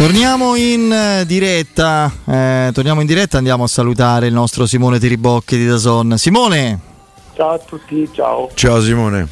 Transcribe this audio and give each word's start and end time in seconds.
Torniamo 0.00 0.56
in 0.56 0.90
eh, 0.90 1.26
diretta, 1.26 2.10
eh, 2.26 2.70
torniamo 2.72 3.02
in 3.02 3.06
diretta, 3.06 3.36
andiamo 3.36 3.64
a 3.64 3.66
salutare 3.66 4.28
il 4.28 4.32
nostro 4.32 4.64
Simone 4.64 4.98
Tiribocchi 4.98 5.58
di 5.58 5.66
Dazon. 5.66 6.16
Simone! 6.16 6.80
Ciao 7.36 7.50
a 7.50 7.58
tutti, 7.58 8.08
ciao. 8.10 8.48
Ciao 8.54 8.80
Simone. 8.80 9.28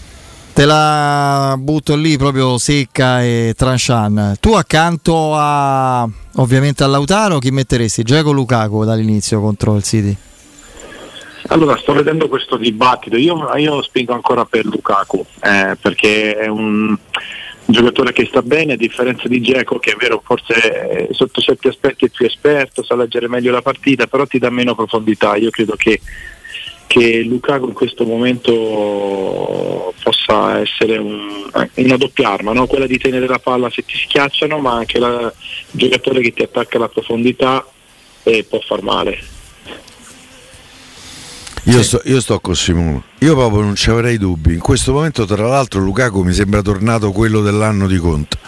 Te 0.52 0.66
la 0.66 1.56
butto 1.58 1.96
lì 1.96 2.18
proprio 2.18 2.58
secca 2.58 3.22
e 3.22 3.54
tranchant. 3.56 4.38
Tu 4.40 4.52
accanto 4.52 5.32
a 5.34 6.06
ovviamente 6.34 6.84
a 6.84 6.86
Lautaro 6.86 7.38
chi 7.38 7.50
metteresti? 7.50 8.02
Giacomo 8.02 8.34
Lukaku 8.34 8.84
dall'inizio 8.84 9.40
contro 9.40 9.74
il 9.74 9.82
City? 9.82 10.14
Allora, 11.46 11.78
sto 11.78 11.94
vedendo 11.94 12.28
questo 12.28 12.58
dibattito, 12.58 13.16
io, 13.16 13.56
io 13.56 13.80
spingo 13.80 14.12
ancora 14.12 14.44
per 14.44 14.66
Lukaku, 14.66 15.24
eh, 15.40 15.78
perché 15.80 16.36
è 16.36 16.46
un 16.46 16.94
un 17.68 17.74
giocatore 17.74 18.12
che 18.12 18.24
sta 18.24 18.40
bene, 18.40 18.72
a 18.72 18.76
differenza 18.76 19.28
di 19.28 19.42
Geco 19.42 19.78
che 19.78 19.92
è 19.92 19.96
vero 19.96 20.22
forse 20.24 21.08
sotto 21.10 21.40
certi 21.42 21.68
aspetti 21.68 22.06
è 22.06 22.08
più 22.08 22.24
esperto, 22.24 22.82
sa 22.82 22.96
leggere 22.96 23.28
meglio 23.28 23.52
la 23.52 23.60
partita, 23.60 24.06
però 24.06 24.26
ti 24.26 24.38
dà 24.38 24.48
meno 24.48 24.74
profondità. 24.74 25.36
Io 25.36 25.50
credo 25.50 25.74
che, 25.76 26.00
che 26.86 27.20
Lukaku 27.20 27.66
in 27.66 27.74
questo 27.74 28.06
momento 28.06 29.92
possa 30.02 30.60
essere 30.60 30.96
un, 30.96 31.50
una 31.74 31.96
doppia 31.98 32.30
arma, 32.30 32.52
no? 32.52 32.66
quella 32.66 32.86
di 32.86 32.96
tenere 32.96 33.26
la 33.26 33.38
palla 33.38 33.68
se 33.68 33.84
ti 33.84 33.98
schiacciano, 33.98 34.58
ma 34.58 34.72
anche 34.72 34.96
il 34.96 35.32
giocatore 35.70 36.22
che 36.22 36.32
ti 36.32 36.42
attacca 36.42 36.78
la 36.78 36.88
profondità 36.88 37.66
e 38.22 38.44
può 38.48 38.60
far 38.60 38.82
male. 38.82 39.37
Io, 41.68 41.82
sto, 41.82 42.00
io, 42.04 42.18
sto, 42.22 42.40
con 42.40 42.56
Simone, 42.56 43.02
io 43.18 43.34
proprio 43.34 43.60
non 43.60 43.74
ci 43.74 43.90
avrei 43.90 44.16
dubbi. 44.16 44.54
In 44.54 44.58
questo 44.58 44.94
momento, 44.94 45.26
tra 45.26 45.46
l'altro, 45.46 45.80
Lukaku 45.80 46.22
mi 46.22 46.32
sembra 46.32 46.62
tornato 46.62 47.12
quello 47.12 47.42
dell'anno 47.42 47.86
di 47.86 47.98
Conte. 47.98 48.38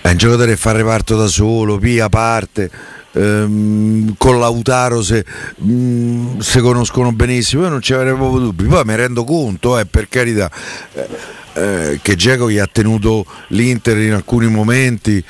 È 0.00 0.08
un 0.08 0.16
giocatore 0.16 0.52
che 0.52 0.56
fa 0.56 0.72
reparto 0.72 1.16
da 1.16 1.26
solo, 1.26 1.76
via 1.76 2.08
parte. 2.08 2.70
Ehm, 3.12 4.14
con 4.16 4.38
Lautaro 4.38 5.02
se, 5.02 5.22
mh, 5.56 5.72
mm, 5.72 6.38
se, 6.38 6.60
conoscono 6.60 7.12
benissimo, 7.12 7.64
io 7.64 7.68
non 7.68 7.82
ci 7.82 7.92
avrei 7.92 8.14
proprio 8.14 8.40
dubbi. 8.40 8.64
Poi 8.64 8.84
mi 8.86 8.96
rendo 8.96 9.24
conto, 9.24 9.78
eh, 9.78 9.84
per 9.84 10.08
carità, 10.08 10.50
eh, 10.94 11.08
eh, 11.52 11.98
che 12.00 12.16
Geco 12.16 12.50
gli 12.50 12.58
ha 12.58 12.68
tenuto 12.72 13.26
l'Inter 13.48 13.98
in 13.98 14.14
alcuni 14.14 14.46
momenti. 14.46 15.22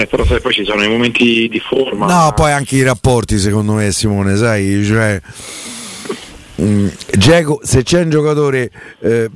Eh, 0.00 0.06
però 0.06 0.24
sai, 0.24 0.40
poi 0.40 0.52
ci 0.52 0.64
sono 0.64 0.82
i 0.82 0.88
momenti 0.88 1.48
di 1.48 1.60
forma. 1.60 2.06
No, 2.06 2.32
poi 2.34 2.50
anche 2.50 2.76
i 2.76 2.82
rapporti, 2.82 3.38
secondo 3.38 3.74
me, 3.74 3.92
Simone, 3.92 4.36
sai, 4.36 4.84
cioè. 4.84 5.20
Mm, 6.60 6.86
se 7.62 7.82
c'è 7.82 8.00
un 8.02 8.10
giocatore 8.10 8.70
eh, 9.00 9.28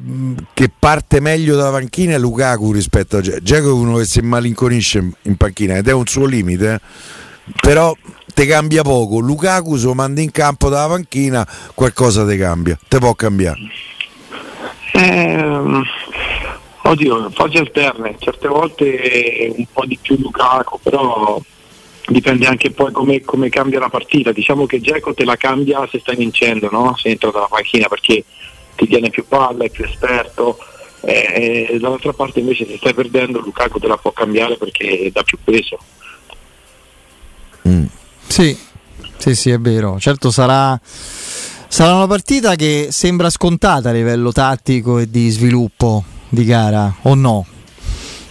che 0.54 0.70
parte 0.76 1.18
meglio 1.18 1.56
dalla 1.56 1.72
panchina 1.72 2.14
è 2.14 2.18
Lukaku 2.18 2.72
rispetto 2.72 3.16
a. 3.18 3.20
Geco 3.20 3.68
è 3.68 3.72
uno 3.72 3.96
che 3.96 4.04
si 4.04 4.20
malinconisce 4.20 5.10
in 5.22 5.36
panchina 5.36 5.76
ed 5.76 5.88
è 5.88 5.92
un 5.92 6.06
suo 6.06 6.26
limite, 6.26 6.74
eh. 6.74 7.52
però 7.60 7.94
te 8.34 8.46
cambia 8.46 8.82
poco. 8.82 9.18
Lukaku 9.18 9.76
se 9.76 9.86
lo 9.86 9.94
mandi 9.94 10.22
in 10.22 10.30
campo 10.30 10.68
dalla 10.68 10.88
panchina 10.88 11.46
qualcosa 11.74 12.26
ti 12.26 12.36
cambia, 12.36 12.78
te 12.88 12.98
può 12.98 13.14
cambiare. 13.14 13.58
Eh, 14.92 15.82
Oddio, 16.88 17.28
fasi 17.30 17.58
alterne, 17.58 18.16
certe 18.18 18.48
volte 18.48 19.52
un 19.54 19.66
po' 19.70 19.84
di 19.84 19.98
più 20.00 20.16
Lukaku, 20.18 20.80
però 20.82 21.38
dipende 22.06 22.46
anche 22.46 22.70
poi 22.70 22.90
come, 22.92 23.20
come 23.20 23.50
cambia 23.50 23.78
la 23.78 23.90
partita. 23.90 24.32
Diciamo 24.32 24.64
che 24.64 24.80
Geco 24.80 25.12
te 25.12 25.26
la 25.26 25.36
cambia 25.36 25.86
se 25.90 25.98
stai 25.98 26.16
vincendo, 26.16 26.70
no? 26.70 26.96
se 26.96 27.10
entra 27.10 27.30
dalla 27.30 27.46
panchina 27.46 27.88
perché 27.88 28.24
ti 28.74 28.86
tiene 28.86 29.10
più 29.10 29.26
palla, 29.28 29.64
è 29.64 29.70
più 29.70 29.84
esperto. 29.84 30.56
E, 31.02 31.68
e 31.68 31.78
dall'altra 31.78 32.14
parte 32.14 32.40
invece 32.40 32.66
se 32.66 32.78
stai 32.78 32.94
perdendo 32.94 33.40
Lukaku 33.40 33.78
te 33.78 33.86
la 33.86 33.98
può 33.98 34.10
cambiare 34.10 34.56
perché 34.56 35.10
dà 35.12 35.22
più 35.22 35.36
peso. 35.44 35.76
Mm. 37.68 37.84
Sì, 38.28 38.56
sì, 39.18 39.34
sì, 39.34 39.50
è 39.50 39.58
vero. 39.58 40.00
Certo 40.00 40.30
sarà, 40.30 40.80
sarà 40.82 41.94
una 41.96 42.06
partita 42.06 42.54
che 42.54 42.88
sembra 42.92 43.28
scontata 43.28 43.90
a 43.90 43.92
livello 43.92 44.32
tattico 44.32 44.98
e 44.98 45.10
di 45.10 45.28
sviluppo 45.28 46.16
di 46.28 46.44
gara 46.44 46.94
o 47.02 47.14
no? 47.14 47.46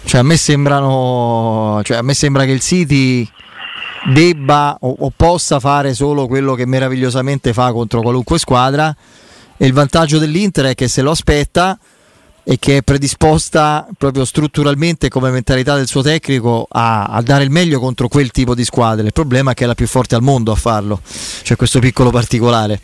Cioè 0.04 0.20
a 0.20 0.22
me 0.22 0.36
sembrano 0.36 1.80
cioè 1.84 1.98
a 1.98 2.02
me 2.02 2.14
sembra 2.14 2.44
che 2.44 2.52
il 2.52 2.60
City 2.60 3.28
debba 4.12 4.76
o, 4.80 4.96
o, 5.00 5.12
possa 5.14 5.60
fare 5.60 5.92
solo 5.92 6.26
quello 6.26 6.54
che 6.54 6.66
meravigliosamente 6.66 7.52
fa 7.52 7.72
contro 7.72 8.00
qualunque 8.00 8.38
squadra 8.38 8.94
e 9.56 9.66
il 9.66 9.72
vantaggio 9.72 10.18
dell'Inter 10.18 10.66
è 10.66 10.74
che 10.74 10.88
se 10.88 11.02
lo 11.02 11.10
aspetta 11.10 11.78
e 12.50 12.58
che 12.58 12.78
è 12.78 12.82
predisposta 12.82 13.86
proprio 13.98 14.24
strutturalmente 14.24 15.10
come 15.10 15.30
mentalità 15.30 15.76
del 15.76 15.86
suo 15.86 16.00
tecnico 16.00 16.66
a, 16.70 17.04
a, 17.04 17.20
dare 17.20 17.44
il 17.44 17.50
meglio 17.50 17.78
contro 17.78 18.08
quel 18.08 18.30
tipo 18.30 18.54
di 18.54 18.64
squadre. 18.64 19.04
Il 19.04 19.12
problema 19.12 19.50
è 19.50 19.54
che 19.54 19.64
è 19.64 19.66
la 19.66 19.74
più 19.74 19.86
forte 19.86 20.14
al 20.14 20.22
mondo 20.22 20.50
a 20.50 20.54
farlo, 20.54 21.00
c'è 21.42 21.56
questo 21.56 21.78
piccolo 21.78 22.08
particolare. 22.08 22.80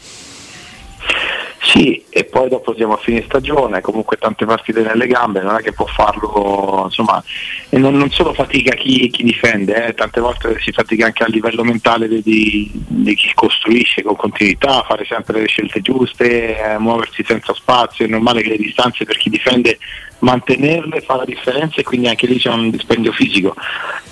Sì, 1.64 2.04
e 2.10 2.24
poi 2.24 2.50
dopo 2.50 2.74
siamo 2.74 2.92
a 2.92 2.98
fine 2.98 3.24
stagione, 3.24 3.80
comunque 3.80 4.18
tante 4.18 4.44
partite 4.44 4.82
nelle 4.82 5.06
gambe, 5.06 5.40
non 5.40 5.56
è 5.56 5.62
che 5.62 5.72
può 5.72 5.86
farlo, 5.86 6.82
insomma, 6.84 7.24
e 7.70 7.78
non, 7.78 7.96
non 7.96 8.10
solo 8.10 8.34
fatica 8.34 8.74
chi, 8.74 9.08
chi 9.08 9.22
difende, 9.22 9.86
eh, 9.86 9.94
tante 9.94 10.20
volte 10.20 10.58
si 10.60 10.72
fatica 10.72 11.06
anche 11.06 11.24
a 11.24 11.26
livello 11.26 11.64
mentale 11.64 12.06
di, 12.06 12.70
di, 12.70 13.14
chi 13.14 13.32
costruisce 13.32 14.02
con 14.02 14.14
continuità, 14.14 14.82
fare 14.82 15.06
sempre 15.06 15.40
le 15.40 15.46
scelte 15.46 15.80
giuste, 15.80 16.58
eh, 16.58 16.78
muoversi 16.78 17.24
senza 17.24 17.54
spazio, 17.54 18.04
è 18.04 18.08
normale 18.08 18.42
che 18.42 18.50
le 18.50 18.58
distanze 18.58 19.06
per 19.06 19.16
chi 19.16 19.30
difende 19.30 19.78
mantenerle 20.24 21.02
fa 21.02 21.16
la 21.16 21.24
differenza 21.24 21.80
e 21.80 21.84
quindi 21.84 22.08
anche 22.08 22.26
lì 22.26 22.38
c'è 22.38 22.50
un 22.50 22.70
dispendio 22.70 23.12
fisico. 23.12 23.54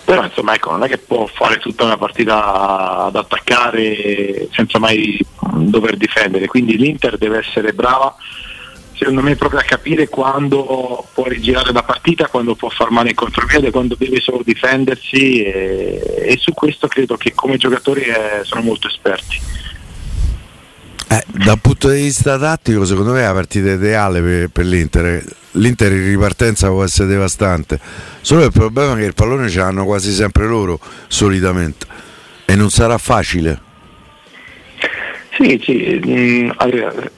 Però 0.04 0.22
insomma 0.22 0.54
ecco, 0.54 0.70
non 0.70 0.84
è 0.84 0.88
che 0.88 0.98
può 0.98 1.26
fare 1.26 1.58
tutta 1.58 1.84
una 1.84 1.96
partita 1.96 3.06
ad 3.06 3.16
attaccare 3.16 4.48
senza 4.52 4.78
mai 4.78 5.18
dover 5.54 5.96
difendere, 5.96 6.46
quindi 6.46 6.76
l'Inter 6.76 7.16
deve 7.18 7.38
essere 7.38 7.72
brava 7.72 8.14
secondo 8.94 9.22
me 9.22 9.34
proprio 9.34 9.58
a 9.58 9.64
capire 9.64 10.08
quando 10.08 11.08
può 11.12 11.24
rigirare 11.26 11.72
la 11.72 11.82
partita, 11.82 12.28
quando 12.28 12.54
può 12.54 12.68
far 12.68 12.90
male 12.90 13.08
in 13.08 13.16
contropiede, 13.16 13.72
quando 13.72 13.96
deve 13.98 14.20
solo 14.20 14.42
difendersi 14.44 15.42
e, 15.42 16.00
e 16.18 16.36
su 16.38 16.52
questo 16.52 16.86
credo 16.86 17.16
che 17.16 17.32
come 17.34 17.56
giocatori 17.56 18.02
eh, 18.02 18.40
sono 18.42 18.62
molto 18.62 18.86
esperti. 18.86 19.40
Eh, 21.12 21.22
dal 21.44 21.60
punto 21.60 21.90
di 21.90 22.00
vista 22.00 22.38
tattico, 22.38 22.86
secondo 22.86 23.12
me 23.12 23.20
è 23.20 23.24
la 23.24 23.34
partita 23.34 23.72
ideale 23.72 24.22
per, 24.22 24.48
per, 24.48 24.64
l'Inter. 24.64 25.22
L'Inter 25.50 25.92
in 25.92 26.06
ripartenza 26.06 26.68
può 26.68 26.82
essere 26.82 27.06
devastante. 27.08 27.78
Solo 28.22 28.44
il 28.44 28.50
problema 28.50 28.94
è 28.94 28.96
che 28.96 29.04
il 29.04 29.12
pallone 29.12 29.50
ce 29.50 29.58
l'hanno 29.58 29.84
quasi 29.84 30.10
sempre 30.10 30.46
loro, 30.46 30.80
solitamente. 31.08 31.84
E 32.46 32.54
non 32.54 32.70
sarà 32.70 32.96
facile. 32.96 33.60
Sì, 35.36 35.60
sì, 35.62 36.00
mm, 36.02 36.50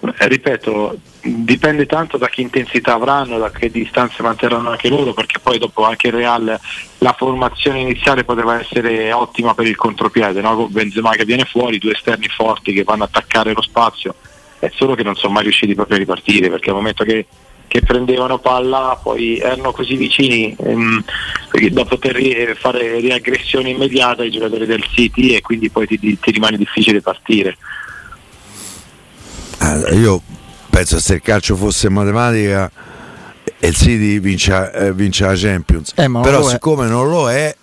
ripeto, 0.01 0.99
dipende 1.25 1.87
tanto 1.87 2.19
da 2.19 2.29
che 2.29 2.43
intensità 2.43 2.95
avranno, 2.95 3.39
da 3.39 3.51
che 3.51 3.71
distanze 3.71 4.23
manterranno 4.23 4.71
anche 4.71 4.89
loro, 4.89 5.15
perché 5.15 5.39
poi 5.39 5.59
dopo 5.59 5.85
anche 5.85 6.09
il 6.09 6.15
Real 6.15 6.61
la 6.99 7.15
formazione 7.17 7.81
iniziale 7.81 8.25
poteva 8.25 8.61
essere 8.61 9.13
ottima 9.13 9.55
per 9.55 9.67
il 9.67 9.77
contropiede, 9.77 10.41
no? 10.41 10.69
Benzema 10.69 11.13
che 11.13 11.25
viene 11.25 11.45
fuori, 11.45 11.79
due 11.79 11.93
esterni 11.93 12.29
forti 12.29 12.73
che 12.73 12.85
vanno 12.85 13.05
a 13.05 13.07
attaccare 13.07 13.53
lo 13.53 13.63
spazio, 13.63 14.15
è 14.59 14.71
solo 14.75 14.95
che 14.95 15.03
non 15.03 15.15
sono 15.15 15.33
mai 15.33 15.45
riusciti 15.45 15.75
proprio 15.75 15.97
a 15.97 16.01
ripartire, 16.01 16.51
perché 16.51 16.71
al 16.71 16.77
momento 16.77 17.05
che, 17.05 17.27
che 17.67 17.81
prendevano 17.81 18.39
palla 18.39 18.99
poi 19.03 19.39
erano 19.39 19.73
così 19.73 19.97
vicini 19.97 20.55
ehm, 20.59 21.05
da 21.71 21.85
poter 21.85 22.57
fare 22.57 23.01
riaggressione 23.01 23.71
immediata 23.71 24.23
ai 24.23 24.31
giocatori 24.31 24.67
del 24.67 24.85
City 24.91 25.35
e 25.35 25.41
quindi 25.41 25.71
poi 25.71 25.87
ti, 25.87 25.99
ti 25.99 26.31
rimane 26.31 26.59
difficile 26.59 27.01
partire. 27.01 27.57
Eh, 29.61 29.97
io 29.97 30.21
penso 30.75 30.99
se 30.99 31.15
il 31.15 31.23
calcio 31.23 31.55
fosse 31.55 31.89
matematica 31.89 32.69
e 33.61 33.69
il 33.69 33.77
City 33.77 34.19
vince, 34.19 34.73
eh, 34.73 34.93
vince 34.93 35.25
la 35.25 35.35
Champions. 35.37 35.93
Eh, 35.95 36.11
Però 36.11 36.43
siccome 36.49 36.89
non 36.89 37.09
lo 37.09 37.31
è, 37.31 37.55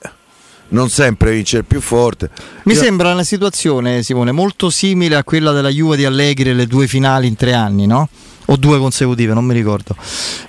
non 0.70 0.90
sempre 0.90 1.34
vince 1.34 1.58
il 1.58 1.66
più 1.66 1.82
forte. 1.82 2.30
Mi 2.64 2.74
Io... 2.74 2.80
sembra 2.80 3.12
una 3.12 3.24
situazione, 3.24 4.02
Simone, 4.02 4.32
molto 4.32 4.70
simile 4.70 5.18
a 5.18 5.26
quella 5.26 5.52
della 5.52 5.68
Juve 5.68 5.98
di 5.98 6.06
Allegri 6.06 6.54
le 6.54 6.68
due 6.68 6.88
finali 6.88 7.28
in 7.28 7.36
tre 7.36 7.54
anni, 7.54 7.86
no? 7.86 8.08
O 8.46 8.56
due 8.56 8.80
consecutive, 8.80 9.34
non 9.34 9.44
mi 9.44 9.54
ricordo, 9.54 9.94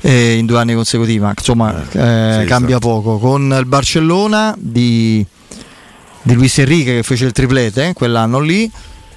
eh, 0.01 0.35
in 0.35 0.47
due 0.47 0.59
anni 0.59 0.75
consecutivi, 0.75 1.19
ma 1.19 1.35
insomma 1.37 1.83
eh, 1.93 1.99
eh 1.99 2.39
sì, 2.41 2.47
cambia 2.47 2.79
poco. 2.79 3.19
Con 3.19 3.55
il 3.59 3.67
Barcellona 3.67 4.55
di, 4.57 5.25
di 6.23 6.35
Luis 6.35 6.59
Enrique 6.59 6.95
che 6.95 7.03
fece 7.03 7.25
il 7.25 7.33
triplete 7.33 7.89
eh, 7.89 7.93
quell'anno 7.93 8.39
lì 8.39 8.71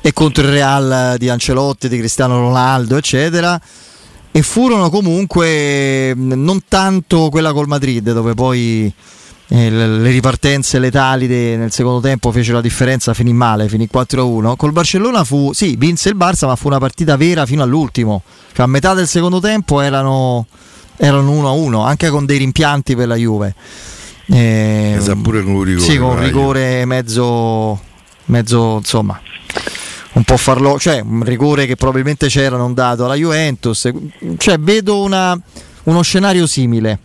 e 0.06 0.14
contro 0.14 0.44
il 0.44 0.52
Real 0.52 1.16
di 1.18 1.30
Ancelotti, 1.30 1.90
di 1.90 1.98
Cristiano 1.98 2.40
Ronaldo, 2.40 2.96
eccetera. 2.96 3.60
E 4.32 4.42
furono 4.44 4.92
comunque 4.92 6.14
non 6.16 6.62
tanto 6.68 7.30
quella 7.32 7.52
col 7.54 7.68
Madrid, 7.68 8.14
dove 8.14 8.36
poi 8.36 8.94
eh, 9.48 9.70
le 9.72 10.12
ripartenze 10.12 10.78
letali 10.78 11.26
de, 11.26 11.58
nel 11.58 11.72
secondo 11.72 12.02
tempo 12.02 12.32
fecero 12.32 12.58
la 12.58 12.62
differenza, 12.62 13.16
finì 13.16 13.34
male, 13.34 13.68
finì 13.68 13.90
4-1. 13.92 14.56
Col 14.56 14.74
Barcellona 14.74 15.24
fu, 15.24 15.54
sì, 15.54 15.76
vinse 15.76 16.10
il 16.10 16.16
Barça, 16.16 16.46
ma 16.46 16.56
fu 16.56 16.68
una 16.68 16.78
partita 16.78 17.18
vera 17.18 17.48
fino 17.48 17.64
all'ultimo. 17.64 18.22
Cioè, 18.54 18.64
a 18.64 18.68
metà 18.68 18.94
del 18.94 19.08
secondo 19.08 19.40
tempo 19.40 19.82
erano 19.82 20.46
erano 20.98 21.32
1-1, 21.32 21.84
anche 21.84 22.10
con 22.10 22.28
dei 22.28 22.38
rimpianti 22.38 22.96
per 22.96 23.08
la 23.08 23.16
Juve. 23.16 23.56
Eh, 24.28 24.94
esatto, 25.00 25.22
pure 25.22 25.42
con 25.42 25.54
un 25.54 25.64
rigore. 25.64 25.90
Sì, 25.90 25.98
con 25.98 26.10
un 26.10 26.20
rigore 26.20 26.86
mezzo, 26.86 27.82
mezzo 28.26 28.76
insomma 28.78 29.20
un 30.16 30.24
po' 30.24 30.38
farlo, 30.38 30.80
cioè 30.80 31.02
un 31.02 31.24
rigore 31.24 31.66
che 31.66 31.76
probabilmente 31.76 32.28
c'era 32.28 32.56
non 32.58 32.74
dato 32.74 33.06
alla 33.06 33.16
Juventus, 33.16 33.90
cioè 34.38 34.58
vedo 34.58 35.02
una, 35.02 35.38
uno 35.84 36.02
scenario 36.02 36.48
simile. 36.48 37.00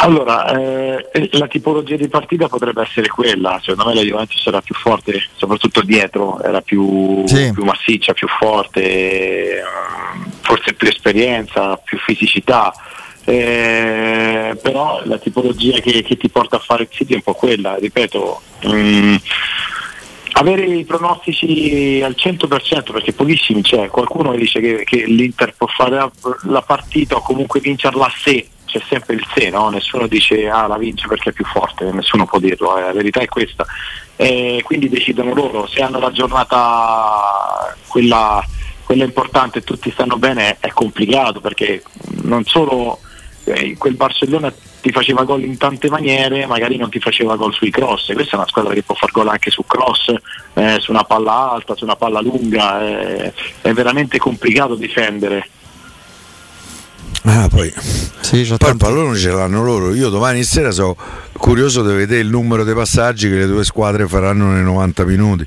Allora, 0.00 0.56
eh, 0.56 1.28
la 1.32 1.48
tipologia 1.48 1.96
di 1.96 2.06
partita 2.08 2.46
potrebbe 2.48 2.82
essere 2.82 3.08
quella, 3.08 3.58
secondo 3.60 3.88
me 3.88 3.96
la 3.96 4.02
Juventus 4.02 4.46
era 4.46 4.60
più 4.60 4.74
forte, 4.74 5.20
soprattutto 5.34 5.82
dietro, 5.82 6.40
era 6.40 6.60
più, 6.60 7.26
sì. 7.26 7.50
più 7.52 7.64
massiccia, 7.64 8.12
più 8.12 8.28
forte, 8.28 9.60
forse 10.42 10.74
più 10.74 10.86
esperienza, 10.86 11.76
più 11.78 11.98
fisicità. 11.98 12.72
Eh, 13.24 14.56
però 14.62 15.02
la 15.04 15.18
tipologia 15.18 15.80
che, 15.80 16.02
che, 16.02 16.16
ti 16.16 16.28
porta 16.28 16.56
a 16.56 16.60
fare 16.60 16.84
il 16.84 16.88
City 16.90 17.12
è 17.12 17.16
un 17.16 17.22
po' 17.22 17.34
quella, 17.34 17.74
ripeto, 17.74 18.40
mh, 18.62 18.70
mm, 18.70 19.16
avere 20.32 20.64
i 20.64 20.84
pronostici 20.84 22.00
al 22.02 22.14
100% 22.16 22.92
perché 22.92 23.12
pochissimi 23.12 23.62
c'è, 23.62 23.88
qualcuno 23.88 24.34
dice 24.34 24.60
che, 24.60 24.84
che 24.84 25.04
l'Inter 25.06 25.54
può 25.56 25.66
fare 25.66 26.10
la, 26.42 26.62
partita 26.62 27.16
o 27.16 27.22
comunque 27.22 27.60
vincerla 27.60 28.10
sé 28.16 28.48
c'è 28.64 28.80
sempre 28.86 29.14
il 29.14 29.26
se, 29.34 29.48
no? 29.48 29.70
nessuno 29.70 30.06
dice 30.06 30.48
ah 30.48 30.66
la 30.66 30.76
vince 30.76 31.08
perché 31.08 31.30
è 31.30 31.32
più 31.32 31.44
forte, 31.46 31.90
nessuno 31.90 32.26
può 32.26 32.38
dirlo, 32.38 32.76
eh. 32.76 32.82
la 32.82 32.92
verità 32.92 33.20
è 33.20 33.26
questa. 33.26 33.66
E 34.14 34.60
quindi 34.62 34.88
decidono 34.88 35.32
loro, 35.32 35.66
se 35.66 35.80
hanno 35.80 35.98
la 35.98 36.12
giornata 36.12 37.74
quella, 37.86 38.44
quella 38.84 39.04
importante 39.04 39.58
e 39.58 39.64
tutti 39.64 39.90
stanno 39.90 40.18
bene 40.18 40.58
è 40.60 40.68
complicato 40.68 41.40
perché 41.40 41.82
non 42.22 42.44
solo 42.44 43.00
eh, 43.44 43.76
quel 43.78 43.94
Barcellona 43.94 44.52
ti 44.80 44.90
faceva 44.90 45.24
gol 45.24 45.42
in 45.42 45.56
tante 45.56 45.88
maniere, 45.88 46.46
magari 46.46 46.76
non 46.76 46.90
ti 46.90 47.00
faceva 47.00 47.36
gol 47.36 47.52
sui 47.52 47.70
cross, 47.70 48.12
questa 48.12 48.36
è 48.36 48.38
una 48.38 48.48
squadra 48.48 48.74
che 48.74 48.82
può 48.82 48.94
far 48.94 49.10
gol 49.10 49.28
anche 49.28 49.50
su 49.50 49.64
cross, 49.66 50.14
eh, 50.54 50.76
su 50.80 50.90
una 50.90 51.04
palla 51.04 51.52
alta, 51.52 51.74
su 51.74 51.84
una 51.84 51.96
palla 51.96 52.20
lunga, 52.20 52.80
eh, 52.80 53.32
è 53.60 53.72
veramente 53.72 54.18
complicato 54.18 54.74
difendere. 54.74 55.48
Ah, 57.22 57.48
poi, 57.48 57.72
sì, 58.20 58.54
poi 58.56 58.70
il 58.70 58.76
pallone 58.76 59.16
ce 59.16 59.30
l'hanno 59.30 59.62
loro. 59.62 59.94
Io 59.94 60.08
domani 60.08 60.44
sera 60.44 60.70
sono 60.70 60.96
curioso 61.32 61.82
di 61.82 61.94
vedere 61.94 62.20
il 62.20 62.28
numero 62.28 62.64
dei 62.64 62.74
passaggi 62.74 63.28
che 63.28 63.36
le 63.36 63.46
due 63.46 63.64
squadre 63.64 64.06
faranno 64.06 64.52
nei 64.52 64.62
90 64.62 65.04
minuti. 65.04 65.46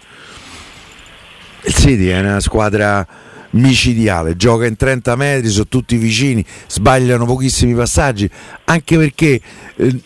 Il 1.63 1.73
City 1.73 2.07
è 2.07 2.19
una 2.19 2.39
squadra 2.39 3.05
micidiale, 3.51 4.35
gioca 4.35 4.65
in 4.65 4.75
30 4.75 5.15
metri, 5.15 5.49
sono 5.49 5.67
tutti 5.67 5.97
vicini, 5.97 6.45
sbagliano 6.67 7.25
pochissimi 7.25 7.73
passaggi, 7.73 8.29
anche 8.65 8.97
perché 8.97 9.41
eh, 9.75 9.99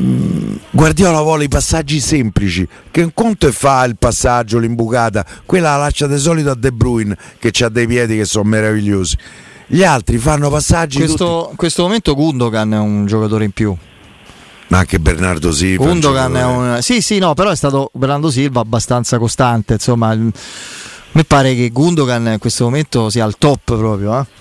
mm, 0.00 0.54
Guardiola 0.70 1.20
vuole 1.22 1.44
i 1.44 1.48
passaggi 1.48 2.00
semplici, 2.00 2.66
che 2.90 3.02
un 3.02 3.12
conto 3.14 3.48
è 3.48 3.52
fa 3.52 3.84
il 3.84 3.96
passaggio, 3.96 4.58
l'imbucata, 4.58 5.24
quella 5.44 5.72
la 5.72 5.84
lascia 5.84 6.06
di 6.06 6.18
solito 6.18 6.50
a 6.50 6.54
De 6.54 6.72
Bruyne 6.72 7.16
che 7.38 7.52
ha 7.64 7.68
dei 7.68 7.86
piedi 7.86 8.16
che 8.16 8.24
sono 8.24 8.48
meravigliosi 8.48 9.16
gli 9.72 9.84
altri 9.84 10.18
fanno 10.18 10.50
passaggi. 10.50 10.98
Questo, 10.98 11.48
in 11.50 11.56
questo 11.56 11.82
momento 11.84 12.14
Gundogan 12.14 12.74
è 12.74 12.78
un 12.78 13.06
giocatore 13.06 13.44
in 13.44 13.52
più. 13.52 13.74
Ma 14.68 14.78
anche 14.78 14.98
Bernardo 14.98 15.50
Silva. 15.50 15.86
Gundogan 15.86 16.36
è 16.36 16.44
un. 16.44 16.78
Sì, 16.82 17.00
sì, 17.00 17.18
no, 17.18 17.32
però 17.32 17.50
è 17.50 17.56
stato 17.56 17.90
Bernardo 17.94 18.30
Silva 18.30 18.60
abbastanza 18.60 19.18
costante. 19.18 19.74
Insomma, 19.74 20.14
me 21.12 21.24
pare 21.24 21.54
che 21.54 21.70
Gundogan 21.70 22.26
in 22.26 22.38
questo 22.38 22.64
momento 22.64 23.10
sia 23.10 23.24
al 23.24 23.36
top 23.38 23.76
proprio. 23.76 24.20
Eh? 24.20 24.40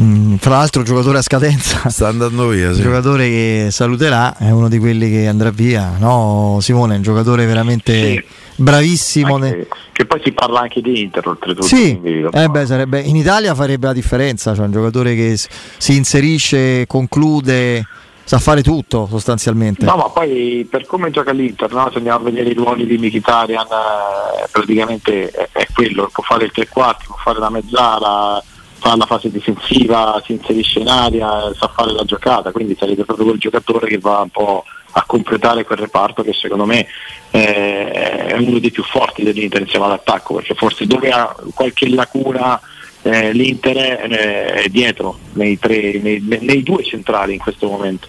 Mm, 0.00 0.36
fra 0.36 0.56
l'altro 0.56 0.82
giocatore 0.82 1.18
a 1.18 1.22
scadenza 1.22 1.86
sta 1.90 2.08
andando 2.08 2.48
via 2.48 2.72
sì. 2.72 2.80
giocatore 2.80 3.28
che 3.28 3.68
saluterà 3.70 4.38
è 4.38 4.48
uno 4.48 4.70
di 4.70 4.78
quelli 4.78 5.10
che 5.10 5.26
andrà 5.26 5.50
via 5.50 5.96
no 5.98 6.56
Simone 6.62 6.94
è 6.94 6.96
un 6.96 7.02
giocatore 7.02 7.44
veramente 7.44 7.92
sì. 7.92 8.24
bravissimo 8.56 9.34
anche, 9.34 9.68
che 9.92 10.06
poi 10.06 10.22
si 10.24 10.32
parla 10.32 10.60
anche 10.60 10.80
di 10.80 11.02
Inter 11.02 11.28
oltretutto 11.28 11.66
sì. 11.66 12.00
eh 12.00 12.48
beh, 12.48 12.64
sarebbe, 12.64 13.00
in 13.00 13.16
Italia 13.16 13.54
farebbe 13.54 13.88
la 13.88 13.92
differenza 13.92 14.54
cioè 14.54 14.64
un 14.64 14.72
giocatore 14.72 15.14
che 15.14 15.36
si 15.36 15.94
inserisce 15.94 16.86
conclude 16.86 17.86
sa 18.24 18.38
fare 18.38 18.62
tutto 18.62 19.06
sostanzialmente. 19.10 19.84
No, 19.84 19.96
ma 19.96 20.08
poi 20.10 20.66
per 20.70 20.86
come 20.86 21.10
gioca 21.10 21.32
l'Inter, 21.32 21.72
no? 21.72 21.88
se 21.90 21.98
andiamo 21.98 22.20
a 22.20 22.30
vedere 22.30 22.50
i 22.50 22.54
ruoli 22.54 22.86
di 22.86 22.98
Mkhitaryan, 22.98 23.66
eh, 23.66 24.48
praticamente 24.50 25.30
è, 25.30 25.48
è, 25.52 25.66
quello, 25.72 26.08
può 26.12 26.22
fare 26.22 26.44
il 26.44 26.52
3-4, 26.54 26.68
può 27.06 27.16
fare 27.16 27.38
la 27.38 27.50
mezzala, 27.50 28.42
fa 28.78 28.96
la 28.96 29.06
fase 29.06 29.30
difensiva, 29.30 30.20
si 30.24 30.32
inserisce 30.32 30.80
in 30.80 30.88
aria, 30.88 31.52
sa 31.54 31.68
fare 31.68 31.92
la 31.92 32.04
giocata, 32.04 32.52
quindi 32.52 32.76
sarebbe 32.78 33.04
proprio 33.04 33.26
quel 33.26 33.38
giocatore 33.38 33.86
che 33.86 33.98
va 33.98 34.20
un 34.20 34.30
po' 34.30 34.64
a 34.94 35.04
completare 35.06 35.64
quel 35.64 35.78
reparto 35.78 36.22
che 36.22 36.32
secondo 36.32 36.66
me 36.66 36.86
eh, 37.30 37.90
è 38.26 38.36
uno 38.36 38.58
dei 38.58 38.70
più 38.70 38.82
forti 38.82 39.22
dell'Inter 39.22 39.60
insieme 39.60 39.86
all'attacco, 39.86 40.34
perché 40.34 40.54
forse 40.54 40.86
dove 40.86 41.10
ha 41.10 41.34
qualche 41.54 41.88
lacuna 41.88 42.60
eh, 43.02 43.32
l'Inter 43.32 43.76
è, 43.76 44.62
è, 44.62 44.68
dietro 44.68 45.18
nei, 45.32 45.58
tre, 45.58 45.98
nei, 46.00 46.22
nei, 46.40 46.62
due 46.62 46.84
centrali 46.84 47.34
in 47.34 47.38
questo 47.38 47.68
momento. 47.68 48.08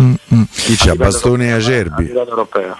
Mm-hmm. 0.00 0.42
Chi 0.50 0.76
c'ha 0.76 0.94
Bastoni 0.94 1.46
e 1.46 1.52
Acerbi? 1.52 2.02
A 2.02 2.06
livello 2.06 2.28
europeo. 2.28 2.76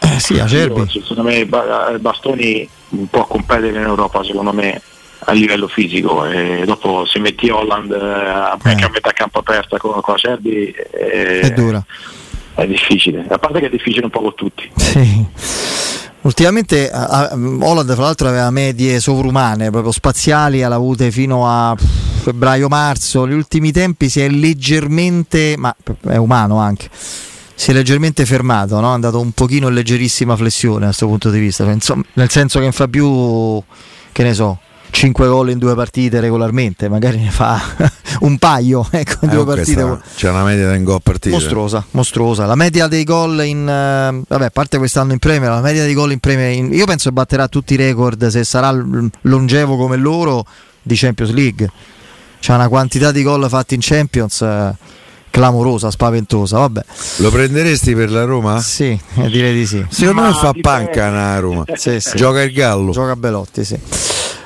Eh 0.00 0.20
sì, 0.20 0.38
Acerbi. 0.38 0.88
Secondo 0.88 1.22
me 1.22 1.46
Bastoni 1.46 2.68
può 3.10 3.26
competere 3.26 3.76
in 3.76 3.84
Europa, 3.84 4.22
secondo 4.22 4.52
me 4.52 4.80
a 5.26 5.32
livello 5.32 5.68
fisico 5.68 6.26
e 6.26 6.64
dopo 6.66 7.06
se 7.06 7.18
metti 7.18 7.48
Holland 7.48 7.90
eh, 7.92 7.96
eh. 7.96 8.82
a 8.82 8.90
metà 8.92 9.10
campo 9.12 9.38
aperta 9.38 9.78
con, 9.78 10.00
con 10.00 10.14
Acerbi 10.14 10.74
eh, 10.92 11.40
è 11.40 11.50
dura 11.52 11.84
è 12.54 12.66
difficile 12.66 13.24
a 13.28 13.38
parte 13.38 13.60
che 13.60 13.66
è 13.66 13.70
difficile 13.70 14.04
un 14.04 14.10
po' 14.10 14.20
con 14.20 14.34
tutti 14.34 14.70
sì. 14.76 15.24
Ultimamente 16.24 16.90
Holland 16.92 17.94
fra 17.94 18.02
l'altro 18.02 18.28
aveva 18.28 18.50
medie 18.50 19.00
sovrumane 19.00 19.70
proprio 19.70 19.92
spaziali 19.92 20.62
ha 20.62 20.72
avute 20.72 21.10
fino 21.10 21.48
a 21.48 21.76
febbraio-marzo 21.76 23.28
gli 23.28 23.32
ultimi 23.32 23.72
tempi 23.72 24.08
si 24.08 24.20
è 24.20 24.28
leggermente 24.28 25.54
ma 25.56 25.74
è 26.08 26.16
umano 26.16 26.58
anche 26.58 26.88
si 27.56 27.70
è 27.70 27.72
leggermente 27.72 28.26
fermato, 28.26 28.80
no? 28.80 28.90
è 28.90 28.94
andato 28.94 29.20
un 29.20 29.32
pochino 29.32 29.68
in 29.68 29.74
leggerissima 29.74 30.36
flessione 30.36 30.80
da 30.80 30.86
questo 30.86 31.06
punto 31.06 31.30
di 31.30 31.38
vista, 31.38 31.64
cioè, 31.78 31.96
nel 32.14 32.30
senso 32.30 32.58
che 32.58 32.64
non 32.64 32.72
fa 32.72 32.88
più, 32.88 33.62
che 34.10 34.22
ne 34.22 34.34
so, 34.34 34.58
5 34.94 35.26
gol 35.26 35.50
in 35.50 35.58
due 35.58 35.74
partite 35.74 36.20
regolarmente, 36.20 36.88
magari 36.88 37.18
ne 37.18 37.30
fa 37.30 37.60
un 38.20 38.38
paio 38.38 38.86
ecco, 38.92 39.24
in 39.24 39.30
eh, 39.30 39.34
due 39.34 39.44
partite. 39.44 39.98
C'è 40.14 40.30
una 40.30 40.44
media 40.44 40.70
di 40.70 40.82
gol 40.84 41.02
partita. 41.02 41.34
Mostruosa, 41.34 41.84
mostruosa. 41.90 42.46
La 42.46 42.54
media 42.54 42.86
dei 42.86 43.02
gol 43.02 43.44
in 43.44 43.62
uh, 43.62 44.24
vabbè, 44.26 44.44
a 44.44 44.50
parte 44.50 44.78
quest'anno 44.78 45.12
in 45.12 45.18
Premier, 45.18 45.50
la 45.50 45.60
media 45.60 45.82
dei 45.82 45.94
gol 45.94 46.12
in 46.12 46.20
Premier 46.20 46.52
in, 46.52 46.72
io 46.72 46.86
penso 46.86 47.08
che 47.08 47.14
batterà 47.14 47.48
tutti 47.48 47.74
i 47.74 47.76
record 47.76 48.28
se 48.28 48.44
sarà 48.44 48.72
longevo 49.22 49.76
come 49.76 49.96
loro 49.96 50.46
di 50.80 50.94
Champions 50.94 51.32
League. 51.32 51.68
C'è 52.38 52.54
una 52.54 52.68
quantità 52.68 53.10
di 53.10 53.24
gol 53.24 53.48
fatti 53.48 53.74
in 53.74 53.80
Champions 53.82 54.40
uh, 54.40 54.72
clamorosa, 55.28 55.90
spaventosa. 55.90 56.58
Vabbè. 56.58 56.84
Lo 57.16 57.30
prenderesti 57.30 57.96
per 57.96 58.12
la 58.12 58.22
Roma? 58.22 58.60
Sì, 58.60 58.96
eh, 59.16 59.28
direi 59.28 59.54
di 59.54 59.66
sì. 59.66 59.84
Secondo 59.88 60.20
Ma 60.20 60.28
me 60.28 60.34
fa 60.34 60.52
panca 60.60 61.06
a 61.06 61.38
Roma. 61.40 61.64
Sì, 61.74 61.98
sì. 61.98 62.16
Gioca 62.16 62.42
il 62.42 62.52
Gallo. 62.52 62.92
Gioca 62.92 63.16
Belotti, 63.16 63.64
sì. 63.64 63.76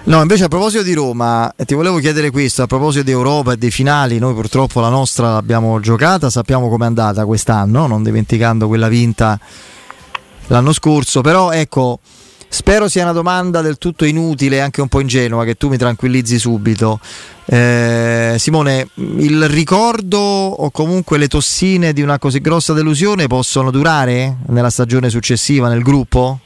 No, 0.08 0.22
invece 0.22 0.44
a 0.44 0.48
proposito 0.48 0.82
di 0.82 0.94
Roma, 0.94 1.52
ti 1.66 1.74
volevo 1.74 1.98
chiedere 1.98 2.30
questo, 2.30 2.62
a 2.62 2.66
proposito 2.66 3.04
di 3.04 3.10
Europa 3.10 3.52
e 3.52 3.56
dei 3.58 3.70
finali, 3.70 4.18
noi 4.18 4.32
purtroppo 4.32 4.80
la 4.80 4.88
nostra 4.88 5.34
l'abbiamo 5.34 5.80
giocata, 5.80 6.30
sappiamo 6.30 6.70
com'è 6.70 6.86
andata 6.86 7.26
quest'anno, 7.26 7.86
non 7.86 8.02
dimenticando 8.02 8.68
quella 8.68 8.88
vinta 8.88 9.38
l'anno 10.46 10.72
scorso, 10.72 11.20
però 11.20 11.50
ecco, 11.50 11.98
spero 12.48 12.88
sia 12.88 13.02
una 13.02 13.12
domanda 13.12 13.60
del 13.60 13.76
tutto 13.76 14.06
inutile 14.06 14.62
anche 14.62 14.80
un 14.80 14.88
po' 14.88 15.00
ingenua, 15.00 15.44
che 15.44 15.56
tu 15.56 15.68
mi 15.68 15.76
tranquillizzi 15.76 16.38
subito. 16.38 17.00
Eh, 17.44 18.36
Simone, 18.38 18.88
il 18.94 19.46
ricordo 19.46 20.18
o 20.18 20.70
comunque 20.70 21.18
le 21.18 21.28
tossine 21.28 21.92
di 21.92 22.00
una 22.00 22.18
così 22.18 22.40
grossa 22.40 22.72
delusione 22.72 23.26
possono 23.26 23.70
durare 23.70 24.38
nella 24.46 24.70
stagione 24.70 25.10
successiva 25.10 25.68
nel 25.68 25.82
gruppo? 25.82 26.40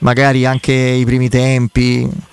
Magari 0.00 0.44
anche 0.44 0.74
i 0.74 1.06
primi 1.06 1.30
tempi? 1.30 2.26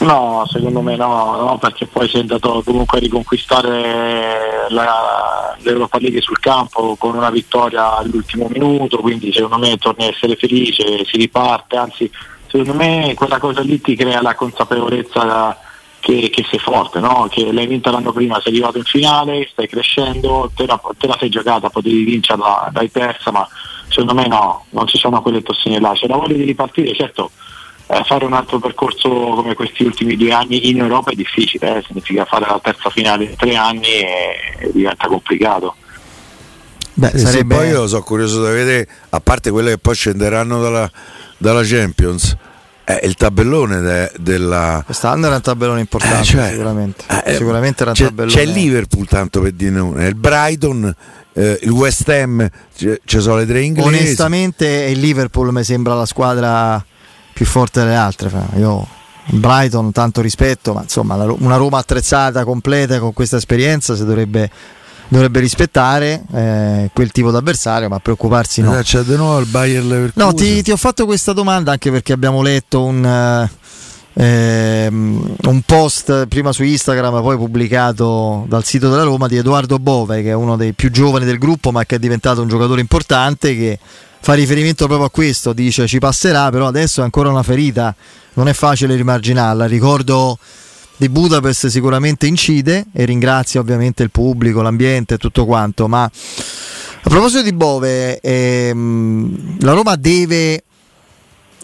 No, 0.00 0.44
secondo 0.48 0.80
me 0.80 0.94
no, 0.94 1.36
no, 1.36 1.58
perché 1.58 1.86
poi 1.86 2.08
sei 2.08 2.20
andato 2.20 2.62
comunque 2.64 2.98
a 2.98 3.00
riconquistare 3.00 4.66
la, 4.68 5.56
l'Europa 5.58 5.98
League 5.98 6.20
sul 6.20 6.38
campo 6.38 6.94
con 6.96 7.16
una 7.16 7.30
vittoria 7.30 7.96
all'ultimo 7.96 8.48
minuto, 8.48 8.98
quindi 8.98 9.32
secondo 9.32 9.58
me 9.58 9.76
torni 9.76 10.04
a 10.04 10.08
essere 10.08 10.36
felice, 10.36 11.04
si 11.04 11.16
riparte, 11.16 11.76
anzi 11.76 12.10
secondo 12.46 12.74
me 12.74 13.12
quella 13.16 13.38
cosa 13.38 13.60
lì 13.60 13.80
ti 13.80 13.96
crea 13.96 14.22
la 14.22 14.36
consapevolezza 14.36 15.58
che, 15.98 16.30
che 16.30 16.46
sei 16.48 16.60
forte, 16.60 17.00
no? 17.00 17.26
che 17.28 17.52
l'hai 17.52 17.66
vinta 17.66 17.90
l'anno 17.90 18.12
prima, 18.12 18.40
sei 18.40 18.52
arrivato 18.52 18.78
in 18.78 18.84
finale, 18.84 19.48
stai 19.50 19.66
crescendo, 19.66 20.48
te 20.54 20.64
la, 20.64 20.80
te 20.96 21.08
la 21.08 21.16
sei 21.18 21.28
giocata, 21.28 21.70
potevi 21.70 22.04
vincerla, 22.04 22.70
l'hai 22.72 22.88
persa, 22.88 23.32
ma 23.32 23.46
secondo 23.88 24.14
me 24.14 24.28
no, 24.28 24.64
non 24.70 24.86
ci 24.86 24.96
sono 24.96 25.20
quelle 25.22 25.42
tossine 25.42 25.80
là, 25.80 25.90
c'è 25.92 26.06
la 26.06 26.16
voglia 26.16 26.36
di 26.36 26.44
ripartire, 26.44 26.94
certo 26.94 27.32
eh, 27.90 28.02
fare 28.04 28.24
un 28.26 28.34
altro 28.34 28.58
percorso 28.58 29.08
come 29.08 29.54
questi 29.54 29.82
ultimi 29.82 30.16
due 30.16 30.32
anni 30.32 30.68
in 30.68 30.78
Europa 30.78 31.10
è 31.10 31.14
difficile, 31.14 31.78
eh? 31.78 31.82
significa 31.86 32.26
fare 32.26 32.46
la 32.46 32.60
terza 32.62 32.90
finale 32.90 33.24
in 33.24 33.36
tre 33.36 33.56
anni 33.56 33.86
e 33.86 34.70
diventa 34.72 35.06
complicato. 35.06 35.74
Beh, 36.92 37.16
sarebbe... 37.16 37.54
poi 37.54 37.68
io 37.68 37.86
sono 37.86 38.02
curioso 38.02 38.42
da 38.42 38.50
vedere, 38.50 38.86
a 39.10 39.20
parte 39.20 39.50
quelle 39.50 39.70
che 39.70 39.78
poi 39.78 39.94
scenderanno 39.94 40.60
dalla, 40.60 40.90
dalla 41.38 41.62
Champions, 41.62 42.36
è 42.84 43.00
il 43.04 43.14
tabellone 43.14 43.80
de, 43.80 44.12
della. 44.18 44.82
Quest'anno 44.84 45.26
era 45.26 45.36
un 45.36 45.42
tabellone 45.42 45.80
importante, 45.80 46.20
eh, 46.20 46.24
cioè, 46.24 46.50
sicuramente. 46.50 47.04
Eh, 47.24 47.34
sicuramente 47.36 47.82
era 47.82 47.90
un 47.90 47.96
c'è, 47.96 48.04
tabellone. 48.04 48.36
C'è 48.36 48.42
il 48.42 48.50
Liverpool, 48.50 49.06
tanto 49.06 49.40
per 49.40 49.52
dire 49.52 49.78
una, 49.78 50.06
il 50.06 50.14
Brighton, 50.14 50.94
eh, 51.34 51.58
il 51.62 51.70
West 51.70 52.08
Ham, 52.08 52.48
ci 52.74 53.20
sono 53.20 53.36
le 53.36 53.46
tre 53.46 53.62
inglesi. 53.62 53.88
Onestamente, 53.88 54.66
il 54.66 54.98
Liverpool 54.98 55.52
mi 55.52 55.64
sembra 55.64 55.94
la 55.94 56.06
squadra 56.06 56.84
più 57.38 57.46
forte 57.46 57.78
delle 57.82 57.94
altre. 57.94 58.32
Io, 58.56 58.84
Brighton, 59.26 59.92
tanto 59.92 60.20
rispetto, 60.20 60.72
ma 60.72 60.82
insomma, 60.82 61.14
una 61.14 61.54
Roma 61.54 61.78
attrezzata, 61.78 62.42
completa 62.42 62.98
con 62.98 63.12
questa 63.12 63.36
esperienza 63.36 63.94
si 63.94 64.04
dovrebbe 64.04 64.50
dovrebbe 65.10 65.40
rispettare 65.40 66.22
eh, 66.34 66.90
quel 66.92 67.12
tipo 67.12 67.30
d'avversario, 67.30 67.88
ma 67.88 68.00
preoccuparsi 68.00 68.60
no. 68.60 68.76
C'è 68.82 69.02
di 69.02 69.14
nuovo 69.14 69.38
il 69.38 69.46
Bayer 69.46 69.82
Leverkusen. 69.84 70.26
No, 70.26 70.34
ti, 70.34 70.62
ti, 70.62 70.72
ho 70.72 70.76
fatto 70.76 71.06
questa 71.06 71.32
domanda 71.32 71.70
anche 71.70 71.92
perché 71.92 72.12
abbiamo 72.12 72.42
letto 72.42 72.82
un, 72.82 73.48
eh, 74.14 74.86
un 74.90 75.60
post 75.64 76.26
prima 76.26 76.52
su 76.52 76.64
Instagram, 76.64 77.22
poi 77.22 77.36
pubblicato 77.36 78.46
dal 78.48 78.64
sito 78.64 78.90
della 78.90 79.04
Roma 79.04 79.28
di 79.28 79.36
Edoardo 79.36 79.78
Bove, 79.78 80.22
che 80.22 80.30
è 80.30 80.34
uno 80.34 80.56
dei 80.56 80.72
più 80.72 80.90
giovani 80.90 81.24
del 81.24 81.38
gruppo, 81.38 81.70
ma 81.70 81.84
che 81.84 81.94
è 81.94 81.98
diventato 82.00 82.42
un 82.42 82.48
giocatore 82.48 82.80
importante 82.80 83.56
che 83.56 83.78
fa 84.20 84.34
riferimento 84.34 84.86
proprio 84.86 85.06
a 85.06 85.10
questo, 85.10 85.52
dice 85.52 85.86
ci 85.86 85.98
passerà, 85.98 86.50
però 86.50 86.66
adesso 86.66 87.00
è 87.00 87.04
ancora 87.04 87.30
una 87.30 87.42
ferita, 87.42 87.94
non 88.34 88.48
è 88.48 88.52
facile 88.52 88.94
rimarginarla. 88.94 89.66
Ricordo 89.66 90.38
di 90.96 91.08
Budapest 91.08 91.68
sicuramente 91.68 92.26
incide 92.26 92.86
e 92.92 93.04
ringrazia 93.04 93.60
ovviamente 93.60 94.02
il 94.02 94.10
pubblico, 94.10 94.62
l'ambiente 94.62 95.14
e 95.14 95.18
tutto 95.18 95.46
quanto, 95.46 95.88
ma 95.88 96.02
a 96.04 97.08
proposito 97.08 97.42
di 97.42 97.52
Bove, 97.52 98.18
ehm, 98.20 99.58
la 99.60 99.72
Roma 99.72 99.94
deve 99.94 100.64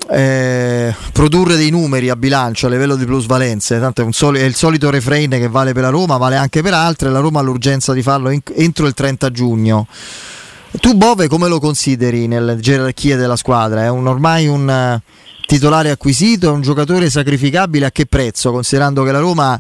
eh, 0.08 0.94
produrre 1.12 1.56
dei 1.56 1.70
numeri 1.70 2.10
a 2.10 2.16
bilancio 2.16 2.66
a 2.66 2.70
livello 2.70 2.94
di 2.94 3.04
plusvalenze, 3.04 3.80
tanto 3.80 4.06
è, 4.06 4.12
soli- 4.12 4.40
è, 4.40 4.44
il 4.44 4.54
solito 4.54 4.90
refrain 4.90 5.30
che 5.30 5.48
vale 5.48 5.72
per 5.72 5.82
la 5.82 5.88
Roma, 5.88 6.16
vale 6.16 6.36
anche 6.36 6.62
per 6.62 6.74
altre, 6.74 7.10
la 7.10 7.20
Roma 7.20 7.40
ha 7.40 7.42
l'urgenza 7.42 7.92
di 7.92 8.02
farlo 8.02 8.30
in- 8.30 8.40
entro 8.54 8.86
il 8.86 8.94
30 8.94 9.30
giugno. 9.30 9.86
Tu 10.80 10.94
Bove 10.94 11.28
come 11.28 11.48
lo 11.48 11.60
consideri 11.60 12.26
nella 12.26 12.56
gerarchia 12.56 13.16
della 13.16 13.36
squadra? 13.36 13.84
È 13.84 13.88
un, 13.88 14.06
ormai 14.06 14.46
un 14.48 15.00
titolare 15.46 15.90
acquisito, 15.90 16.48
è 16.48 16.50
un 16.50 16.62
giocatore 16.62 17.10
sacrificabile 17.10 17.86
a 17.86 17.90
che 17.90 18.06
prezzo, 18.06 18.50
considerando 18.50 19.04
che 19.04 19.12
la 19.12 19.20
Roma 19.20 19.52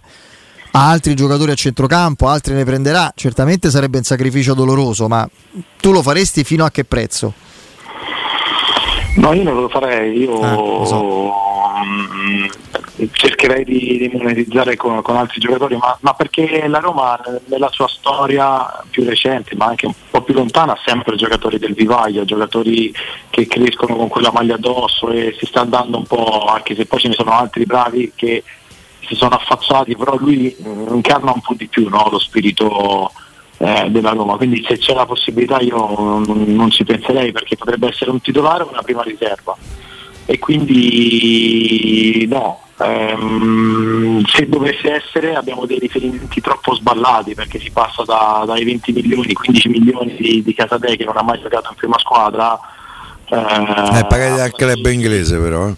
ha 0.76 0.90
altri 0.90 1.14
giocatori 1.14 1.52
a 1.52 1.54
centrocampo, 1.54 2.26
altri 2.26 2.54
ne 2.54 2.64
prenderà, 2.64 3.12
certamente 3.14 3.70
sarebbe 3.70 3.98
un 3.98 4.02
sacrificio 4.02 4.54
doloroso, 4.54 5.06
ma 5.06 5.28
tu 5.80 5.92
lo 5.92 6.02
faresti 6.02 6.42
fino 6.42 6.64
a 6.64 6.70
che 6.70 6.84
prezzo? 6.84 7.32
No, 9.16 9.32
io 9.32 9.44
non 9.44 9.60
lo 9.60 9.68
farei, 9.68 10.18
io 10.18 10.40
ah, 10.40 10.54
lo 10.54 10.84
so. 10.84 11.32
Cercherei 12.96 13.64
di, 13.64 13.98
di 13.98 14.10
monetizzare 14.12 14.76
con, 14.76 15.02
con, 15.02 15.16
altri 15.16 15.40
giocatori, 15.40 15.76
ma, 15.76 15.96
ma, 16.00 16.14
perché 16.14 16.68
la 16.68 16.78
Roma 16.78 17.20
nella 17.46 17.68
sua 17.72 17.88
storia 17.88 18.84
più 18.88 19.04
recente, 19.04 19.56
ma 19.56 19.66
anche 19.66 19.86
un 19.86 19.94
po' 20.10 20.22
più 20.22 20.32
lontana, 20.32 20.74
ha 20.74 20.80
sempre 20.84 21.16
giocatori 21.16 21.58
del 21.58 21.74
vivaio, 21.74 22.24
giocatori 22.24 22.94
che 23.30 23.48
crescono 23.48 23.96
con 23.96 24.06
quella 24.06 24.30
maglia 24.32 24.54
addosso 24.54 25.10
e 25.10 25.34
si 25.36 25.46
sta 25.46 25.62
andando 25.62 25.98
un 25.98 26.04
po', 26.04 26.44
anche 26.44 26.76
se 26.76 26.86
poi 26.86 27.00
ce 27.00 27.08
ne 27.08 27.14
sono 27.14 27.32
altri 27.32 27.66
bravi 27.66 28.12
che 28.14 28.44
si 29.00 29.16
sono 29.16 29.34
affacciati, 29.34 29.96
però 29.96 30.16
lui 30.16 30.54
incarna 30.58 31.32
un 31.32 31.40
po' 31.40 31.54
di 31.54 31.66
più 31.66 31.88
no? 31.88 32.08
lo 32.10 32.20
spirito 32.20 33.10
eh, 33.58 33.88
della 33.88 34.10
Roma, 34.10 34.36
quindi 34.36 34.64
se 34.66 34.78
c'è 34.78 34.94
la 34.94 35.06
possibilità 35.06 35.58
io 35.58 36.22
non 36.24 36.70
ci 36.70 36.84
penserei 36.84 37.32
perché 37.32 37.56
potrebbe 37.56 37.88
essere 37.88 38.10
un 38.10 38.20
titolare 38.20 38.62
o 38.62 38.68
una 38.70 38.82
prima 38.82 39.02
riserva 39.02 39.56
e 40.26 40.38
quindi 40.38 42.26
no, 42.28 42.60
ehm, 42.78 44.24
se 44.24 44.48
dovesse 44.48 44.92
essere 44.94 45.34
abbiamo 45.34 45.66
dei 45.66 45.78
riferimenti 45.78 46.40
troppo 46.40 46.74
sballati 46.74 47.34
perché 47.34 47.58
si 47.60 47.70
passa 47.70 48.02
da, 48.04 48.44
dai 48.46 48.64
20 48.64 48.92
milioni, 48.92 49.32
15 49.32 49.68
milioni 49.68 50.14
di, 50.16 50.42
di 50.42 50.54
Casadei 50.54 50.96
che 50.96 51.04
non 51.04 51.16
ha 51.16 51.22
mai 51.22 51.40
giocato 51.40 51.68
in 51.70 51.76
prima 51.76 51.98
squadra. 51.98 52.58
Eh, 53.26 53.36
eh 53.36 54.04
pagati 54.06 54.40
al 54.40 54.52
club 54.52 54.86
inglese 54.86 55.38
però. 55.38 55.68
Eh. 55.68 55.74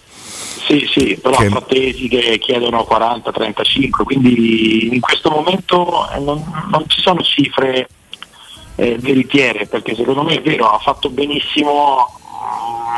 Sì, 0.67 0.85
sì, 0.91 1.17
però 1.23 1.37
che... 1.37 1.49
frattesi 1.49 2.09
che 2.09 2.39
chiedono 2.41 2.85
40-35, 2.91 3.89
quindi 4.03 4.93
in 4.93 5.01
questo 5.01 5.31
momento 5.31 6.09
eh, 6.11 6.19
non, 6.19 6.43
non 6.71 6.85
ci 6.89 7.01
sono 7.01 7.23
cifre 7.23 7.89
eh, 8.75 8.97
veritiere, 8.99 9.67
perché 9.67 9.95
secondo 9.95 10.23
me 10.23 10.35
è 10.35 10.43
vero, 10.43 10.69
ha 10.69 10.79
fatto 10.79 11.09
benissimo, 11.09 12.19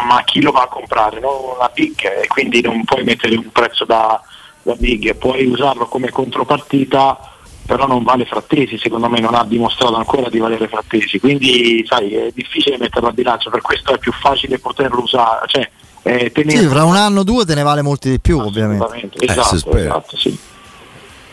ma 0.06 0.22
chi 0.24 0.40
lo 0.40 0.52
va 0.52 0.62
a 0.62 0.68
comprare? 0.68 1.20
Non 1.20 1.32
una 1.56 1.70
big 1.72 2.04
e 2.04 2.26
quindi 2.26 2.60
non 2.60 2.84
puoi 2.84 3.04
mettere 3.04 3.36
un 3.36 3.50
prezzo 3.50 3.84
da, 3.84 4.20
da 4.62 4.74
big, 4.74 5.14
puoi 5.16 5.46
usarlo 5.46 5.86
come 5.86 6.10
contropartita 6.10 7.36
però 7.68 7.86
non 7.86 8.02
vale 8.02 8.24
Frattesi, 8.24 8.78
secondo 8.78 9.10
me 9.10 9.20
non 9.20 9.34
ha 9.34 9.44
dimostrato 9.44 9.94
ancora 9.94 10.30
di 10.30 10.38
valere 10.38 10.68
Frattesi, 10.68 11.20
quindi 11.20 11.84
sai 11.86 12.14
è 12.14 12.30
difficile 12.32 12.78
metterlo 12.78 13.08
a 13.08 13.12
bilancio, 13.12 13.50
per 13.50 13.60
questo 13.60 13.92
è 13.92 13.98
più 13.98 14.10
facile 14.10 14.58
poterlo 14.58 15.02
usare, 15.02 15.44
cioè 15.48 15.70
eh, 16.02 16.32
tenere... 16.32 16.60
Sì, 16.60 16.66
fra 16.66 16.84
un 16.84 16.96
anno 16.96 17.20
o 17.20 17.24
due 17.24 17.44
te 17.44 17.54
ne 17.54 17.62
vale 17.62 17.82
molti 17.82 18.08
di 18.08 18.20
più, 18.20 18.38
ovviamente. 18.38 18.86
Eh, 19.18 19.30
esatto, 19.30 19.76
eh, 19.76 19.80
esatto 19.82 20.16
sì. 20.16 20.38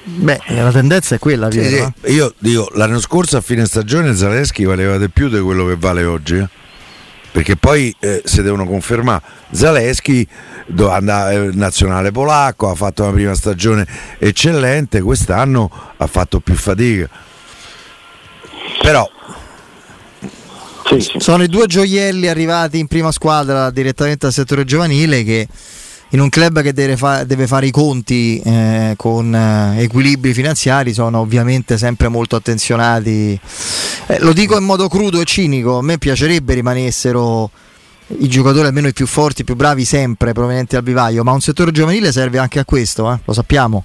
Beh, 0.03 0.41
la 0.47 0.71
tendenza 0.71 1.15
è 1.15 1.19
quella, 1.19 1.49
sì, 1.49 1.63
sì. 1.63 2.11
Io 2.11 2.33
dico, 2.37 2.67
l'anno 2.73 2.99
scorso 2.99 3.37
a 3.37 3.41
fine 3.41 3.65
stagione 3.65 4.13
Zaleschi 4.13 4.65
valeva 4.65 4.97
di 4.97 5.09
più 5.09 5.29
di 5.29 5.39
quello 5.39 5.65
che 5.65 5.77
vale 5.77 6.03
oggi. 6.03 6.35
Eh? 6.35 6.47
Perché 7.35 7.57
poi 7.57 7.93
eh, 7.99 8.21
si 8.23 8.41
devono 8.41 8.65
confermare. 8.65 9.21
Zaleschi 9.51 10.25
andava 10.87 11.31
eh, 11.31 11.49
nazionale 11.51 12.11
polacco, 12.11 12.69
ha 12.69 12.75
fatto 12.75 13.03
una 13.03 13.11
prima 13.11 13.35
stagione 13.35 13.85
eccellente, 14.17 15.01
quest'anno 15.01 15.69
ha 15.97 16.07
fatto 16.07 16.39
più 16.39 16.55
fatica. 16.55 17.09
Però 18.81 19.05
sì, 20.85 21.01
sì. 21.01 21.11
Sono 21.17 21.43
i 21.43 21.47
due 21.47 21.65
gioielli 21.65 22.29
arrivati 22.29 22.79
in 22.79 22.87
prima 22.87 23.11
squadra 23.11 23.69
direttamente 23.69 24.27
al 24.27 24.31
settore 24.31 24.63
giovanile 24.63 25.25
che 25.25 25.45
in 26.15 26.21
un 26.21 26.29
club 26.29 26.61
che 26.61 26.71
deve, 26.71 26.95
fa- 26.95 27.25
deve 27.25 27.45
fare 27.45 27.67
i 27.67 27.71
conti 27.71 28.39
eh, 28.39 28.93
con 28.95 29.35
eh, 29.35 29.81
equilibri 29.81 30.33
finanziari 30.33 30.93
sono 30.93 31.19
ovviamente 31.19 31.77
sempre 31.77 32.07
molto 32.07 32.37
attenzionati. 32.37 33.37
Eh, 34.07 34.19
lo 34.19 34.31
dico 34.31 34.57
in 34.57 34.63
modo 34.63 34.87
crudo 34.87 35.19
e 35.19 35.25
cinico, 35.25 35.77
a 35.77 35.83
me 35.83 35.97
piacerebbe 35.97 36.53
rimanessero 36.53 37.51
i 38.19 38.29
giocatori 38.29 38.67
almeno 38.67 38.87
i 38.87 38.93
più 38.93 39.07
forti, 39.07 39.41
i 39.41 39.43
più 39.43 39.55
bravi 39.55 39.83
sempre 39.83 40.31
provenienti 40.31 40.75
dal 40.75 40.85
vivaio, 40.85 41.23
ma 41.23 41.33
un 41.33 41.41
settore 41.41 41.71
giovanile 41.71 42.13
serve 42.13 42.37
anche 42.37 42.59
a 42.59 42.65
questo, 42.65 43.11
eh, 43.11 43.19
lo 43.23 43.33
sappiamo. 43.33 43.83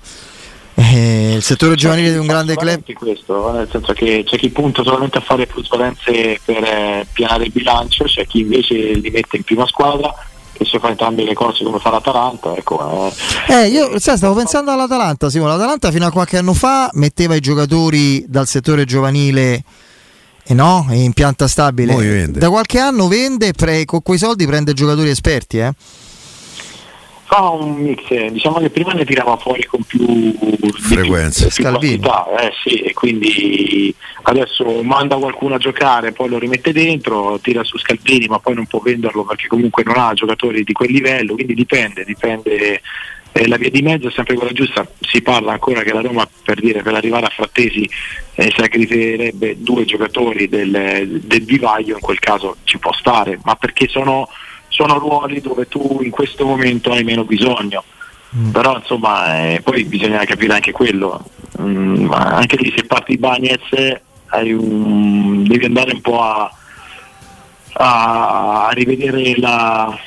Eh, 0.74 1.34
il 1.34 1.42
settore 1.42 1.74
giovanile 1.74 2.12
di 2.12 2.18
un 2.18 2.28
grande 2.28 2.54
club. 2.54 2.80
questo, 2.92 3.50
nel 3.50 3.68
senso 3.70 3.92
che 3.92 4.22
c'è 4.24 4.38
chi 4.38 4.50
punta 4.50 4.84
solamente 4.84 5.18
a 5.18 5.20
fare 5.20 5.46
plusvalenze 5.46 6.38
per 6.44 6.62
eh, 6.62 7.06
pianare 7.12 7.44
il 7.44 7.50
bilancio, 7.50 8.04
c'è 8.04 8.24
chi 8.24 8.40
invece 8.40 8.74
li 8.74 9.10
mette 9.10 9.36
in 9.36 9.42
prima 9.42 9.66
squadra 9.66 10.14
che 10.60 10.66
si 10.66 10.78
fa 10.78 10.90
entrambe 10.90 11.24
le 11.24 11.32
cose 11.32 11.64
come 11.64 11.78
fa 11.78 11.88
l'Atalanta. 11.90 12.54
Ecco, 12.54 13.10
eh. 13.48 13.54
eh 13.54 13.68
io 13.68 13.98
sai, 13.98 14.18
stavo 14.18 14.34
pensando 14.34 14.70
all'Atalanta, 14.70 15.30
Simone. 15.30 15.52
L'Atalanta 15.52 15.90
fino 15.90 16.04
a 16.04 16.10
qualche 16.10 16.36
anno 16.36 16.52
fa 16.52 16.90
metteva 16.92 17.34
i 17.34 17.40
giocatori 17.40 18.22
dal 18.28 18.46
settore 18.46 18.84
giovanile 18.84 19.64
eh 20.44 20.52
no, 20.54 20.86
in 20.90 21.14
pianta 21.14 21.48
stabile. 21.48 22.28
Da 22.30 22.50
qualche 22.50 22.78
anno 22.78 23.08
vende, 23.08 23.52
pre- 23.52 23.86
con 23.86 24.02
quei 24.02 24.18
soldi 24.18 24.44
prende 24.46 24.74
giocatori 24.74 25.08
esperti. 25.08 25.58
Eh? 25.60 25.72
Fa 27.30 27.50
un 27.50 27.76
mix, 27.76 28.12
diciamo 28.32 28.58
che 28.58 28.70
prima 28.70 28.92
ne 28.92 29.04
tirava 29.04 29.36
fuori 29.36 29.64
con 29.64 29.84
più 29.84 30.34
frequenza, 30.72 31.46
più, 31.46 31.62
quantità, 31.62 32.26
eh, 32.40 32.50
sì, 32.64 32.80
e 32.80 32.92
quindi 32.92 33.94
adesso 34.22 34.82
manda 34.82 35.14
qualcuno 35.14 35.54
a 35.54 35.58
giocare, 35.58 36.10
poi 36.10 36.28
lo 36.28 36.40
rimette 36.40 36.72
dentro, 36.72 37.38
tira 37.40 37.62
su 37.62 37.78
Scalpini, 37.78 38.26
ma 38.26 38.40
poi 38.40 38.54
non 38.54 38.66
può 38.66 38.80
venderlo 38.80 39.22
perché 39.22 39.46
comunque 39.46 39.84
non 39.84 39.94
ha 39.96 40.12
giocatori 40.12 40.64
di 40.64 40.72
quel 40.72 40.90
livello, 40.90 41.34
quindi 41.34 41.54
dipende, 41.54 42.04
dipende. 42.04 42.80
Eh, 43.32 43.46
la 43.46 43.58
via 43.58 43.70
di 43.70 43.80
mezzo 43.80 44.08
è 44.08 44.10
sempre 44.10 44.34
quella 44.34 44.50
giusta, 44.50 44.84
si 44.98 45.22
parla 45.22 45.52
ancora 45.52 45.82
che 45.84 45.92
la 45.92 46.00
Roma 46.00 46.28
per 46.42 46.58
dire 46.58 46.82
per 46.82 46.94
arrivare 46.94 47.26
a 47.26 47.32
Frattesi 47.32 47.88
eh, 48.34 48.52
sacrificherebbe 48.56 49.54
due 49.58 49.84
giocatori 49.84 50.48
del, 50.48 51.20
del 51.22 51.44
vivaio, 51.44 51.94
in 51.94 52.00
quel 52.00 52.18
caso 52.18 52.56
ci 52.64 52.78
può 52.78 52.92
stare, 52.92 53.38
ma 53.44 53.54
perché 53.54 53.86
sono 53.86 54.28
sono 54.70 54.98
ruoli 54.98 55.40
dove 55.40 55.68
tu 55.68 56.00
in 56.02 56.10
questo 56.10 56.46
momento 56.46 56.90
hai 56.90 57.04
meno 57.04 57.24
bisogno. 57.24 57.84
Mm. 58.34 58.50
Però 58.50 58.76
insomma 58.76 59.44
eh, 59.44 59.60
poi 59.60 59.84
bisogna 59.84 60.24
capire 60.24 60.54
anche 60.54 60.72
quello. 60.72 61.22
Mm, 61.60 62.10
anche 62.12 62.56
lì 62.56 62.72
se 62.74 62.84
parti 62.84 63.18
Bagnez 63.18 63.60
un, 64.32 65.42
devi 65.44 65.64
andare 65.64 65.92
un 65.92 66.00
po' 66.00 66.22
a, 66.22 66.50
a 67.72 68.70
rivedere 68.72 69.34
la, 69.36 69.98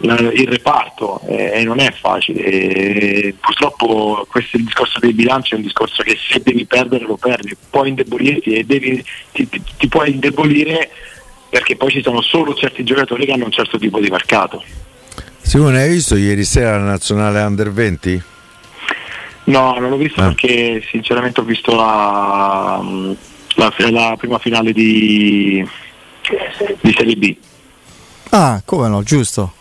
il 0.00 0.48
reparto 0.48 1.20
eh, 1.26 1.60
e 1.60 1.64
non 1.64 1.80
è 1.80 1.92
facile. 1.92 2.42
E 2.42 3.34
purtroppo 3.38 4.26
questo 4.28 4.56
è 4.56 4.60
il 4.60 4.66
discorso 4.66 4.98
del 4.98 5.14
bilancio, 5.14 5.54
è 5.54 5.58
un 5.58 5.64
discorso 5.64 6.02
che 6.02 6.16
se 6.30 6.40
devi 6.42 6.64
perdere 6.66 7.04
lo 7.04 7.16
perdi, 7.16 7.56
puoi 7.70 7.90
indebolirti 7.90 8.54
e 8.54 8.64
devi, 8.64 9.04
ti, 9.32 9.48
ti, 9.48 9.62
ti 9.76 9.88
puoi 9.88 10.12
indebolire 10.12 10.90
perché 11.50 11.76
poi 11.76 11.90
ci 11.90 12.02
sono 12.02 12.20
solo 12.20 12.54
certi 12.54 12.84
giocatori 12.84 13.24
che 13.24 13.32
hanno 13.32 13.44
un 13.44 13.50
certo 13.50 13.78
tipo 13.78 14.00
di 14.00 14.08
mercato. 14.08 14.62
Simone, 15.40 15.80
hai 15.80 15.88
visto 15.88 16.16
ieri 16.16 16.44
sera 16.44 16.76
la 16.76 16.84
nazionale 16.84 17.40
under 17.40 17.72
20? 17.72 18.22
No, 19.44 19.76
non 19.78 19.88
l'ho 19.88 19.96
visto 19.96 20.20
ah. 20.20 20.26
perché 20.26 20.82
sinceramente 20.90 21.40
ho 21.40 21.44
visto 21.44 21.74
la, 21.74 22.82
la, 23.54 23.74
la 23.90 24.14
prima 24.18 24.38
finale 24.38 24.72
di, 24.72 25.66
di 26.80 26.94
Serie 26.94 27.16
B. 27.16 27.36
Ah, 28.30 28.60
come 28.64 28.88
no, 28.88 29.02
giusto. 29.02 29.54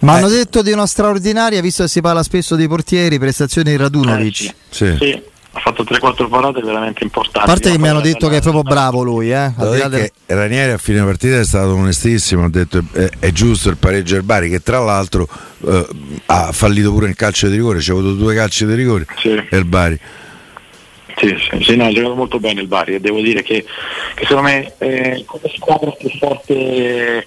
Ma 0.00 0.14
eh. 0.14 0.18
hanno 0.18 0.28
detto 0.28 0.62
di 0.62 0.70
una 0.70 0.86
straordinaria, 0.86 1.60
visto 1.60 1.82
che 1.82 1.88
si 1.88 2.00
parla 2.00 2.22
spesso 2.22 2.54
dei 2.54 2.68
portieri, 2.68 3.18
prestazioni 3.18 3.70
di 3.70 3.76
Radunovic. 3.76 4.40
Eh, 4.42 4.54
sì. 4.68 4.86
sì. 4.86 4.96
sì 4.98 5.30
ha 5.54 5.60
fatto 5.60 5.82
3-4 5.82 6.28
parate 6.28 6.62
veramente 6.62 7.04
importanti. 7.04 7.50
A 7.50 7.52
parte 7.52 7.70
che 7.70 7.78
mi 7.78 7.88
hanno 7.88 8.00
detto 8.00 8.28
che 8.28 8.38
è 8.38 8.40
proprio 8.40 8.62
bravo 8.62 9.02
lui, 9.02 9.30
eh? 9.30 9.52
Del... 9.56 10.10
Ranieri 10.26 10.72
a 10.72 10.78
fine 10.78 11.04
partita 11.04 11.38
è 11.38 11.44
stato 11.44 11.74
onestissimo, 11.74 12.44
ha 12.44 12.48
detto 12.48 12.82
è, 12.92 13.08
è 13.18 13.32
giusto 13.32 13.68
il 13.68 13.76
pareggio 13.76 14.14
del 14.14 14.22
Bari, 14.22 14.48
che 14.48 14.62
tra 14.62 14.78
l'altro 14.78 15.28
eh, 15.66 15.86
ha 16.26 16.52
fallito 16.52 16.90
pure 16.90 17.08
il 17.08 17.16
calcio 17.16 17.48
di 17.48 17.56
rigore, 17.56 17.80
ci 17.80 17.90
ha 17.90 17.92
avuto 17.92 18.14
due 18.14 18.34
calci 18.34 18.64
di 18.64 18.74
rigore 18.74 19.06
sì. 19.18 19.28
e 19.28 19.56
il 19.56 19.66
Bari. 19.66 19.98
Sì, 21.16 21.36
sì, 21.38 21.62
sì 21.62 21.76
no, 21.76 21.86
ha 21.86 21.92
giocato 21.92 22.14
molto 22.14 22.40
bene 22.40 22.62
il 22.62 22.66
Bari 22.66 22.94
e 22.94 23.00
devo 23.00 23.20
dire 23.20 23.42
che, 23.42 23.64
che 24.14 24.22
secondo 24.26 24.48
me 24.48 24.72
eh, 24.78 25.22
come 25.26 25.52
squadra 25.54 25.90
più 25.90 26.08
forte 26.18 27.26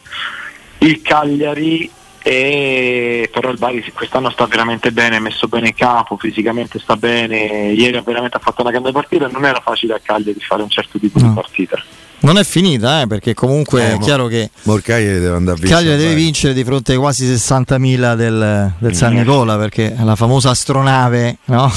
il 0.79 1.01
Cagliari 1.03 1.89
e 2.27 3.29
però 3.31 3.51
il 3.51 3.59
Bari 3.59 3.83
quest'anno 3.93 4.31
sta 4.31 4.47
veramente 4.47 4.91
bene, 4.91 5.17
è 5.17 5.19
messo 5.19 5.47
bene 5.47 5.67
in 5.67 5.75
campo, 5.75 6.17
fisicamente 6.17 6.79
sta 6.79 6.95
bene, 6.95 7.69
ieri 7.71 8.01
veramente 8.03 8.37
ha 8.37 8.39
fatto 8.39 8.63
una 8.63 8.71
grande 8.71 8.91
partita, 8.91 9.27
non 9.27 9.45
era 9.45 9.61
facile 9.63 9.93
a 9.93 9.99
Cagliari 10.01 10.39
fare 10.39 10.63
un 10.63 10.69
certo 10.69 10.97
tipo 10.97 11.19
no. 11.19 11.27
di 11.27 11.33
partita. 11.35 11.83
Non 12.21 12.39
è 12.39 12.43
finita, 12.43 13.01
eh, 13.01 13.05
perché 13.05 13.35
comunque 13.35 13.87
no, 13.87 13.95
è 13.97 13.99
chiaro 13.99 14.25
che 14.25 14.49
Morcagliari 14.63 15.19
deve 15.19 15.35
andare 15.35 15.57
a 15.57 15.59
vincere. 15.59 15.81
Cagliari 15.81 16.01
deve 16.01 16.15
vincere 16.15 16.53
di 16.55 16.63
fronte 16.63 16.93
ai 16.93 16.97
quasi 16.97 17.27
60.000 17.27 18.15
del, 18.15 18.73
del 18.79 18.95
San 18.95 19.13
Nicola, 19.13 19.55
perché 19.57 19.95
la 20.01 20.15
famosa 20.15 20.49
astronave 20.49 21.37
no? 21.45 21.71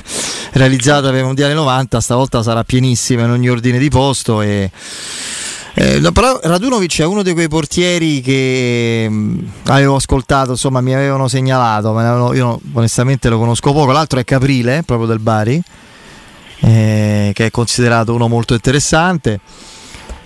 realizzata 0.52 1.10
per 1.10 1.18
il 1.18 1.24
Mondiale 1.24 1.52
90 1.52 2.00
stavolta 2.00 2.42
sarà 2.42 2.64
pienissima 2.64 3.24
in 3.24 3.30
ogni 3.32 3.50
ordine 3.50 3.76
di 3.76 3.90
posto 3.90 4.40
e 4.40 4.70
eh, 5.74 6.10
però 6.12 6.38
Radunovic 6.42 7.00
è 7.00 7.04
uno 7.04 7.22
di 7.22 7.32
quei 7.32 7.48
portieri 7.48 8.20
che 8.20 9.06
mh, 9.08 9.14
mm, 9.14 9.38
avevo 9.66 9.96
ascoltato, 9.96 10.50
insomma 10.52 10.80
mi 10.80 10.94
avevano 10.94 11.28
segnalato, 11.28 11.96
avevano, 11.96 12.34
io 12.34 12.60
onestamente 12.72 13.28
lo 13.28 13.38
conosco 13.38 13.72
poco, 13.72 13.92
l'altro 13.92 14.18
è 14.18 14.24
Caprile, 14.24 14.82
proprio 14.84 15.06
del 15.06 15.20
Bari, 15.20 15.62
eh, 16.60 17.30
che 17.34 17.46
è 17.46 17.50
considerato 17.50 18.14
uno 18.14 18.28
molto 18.28 18.54
interessante. 18.54 19.40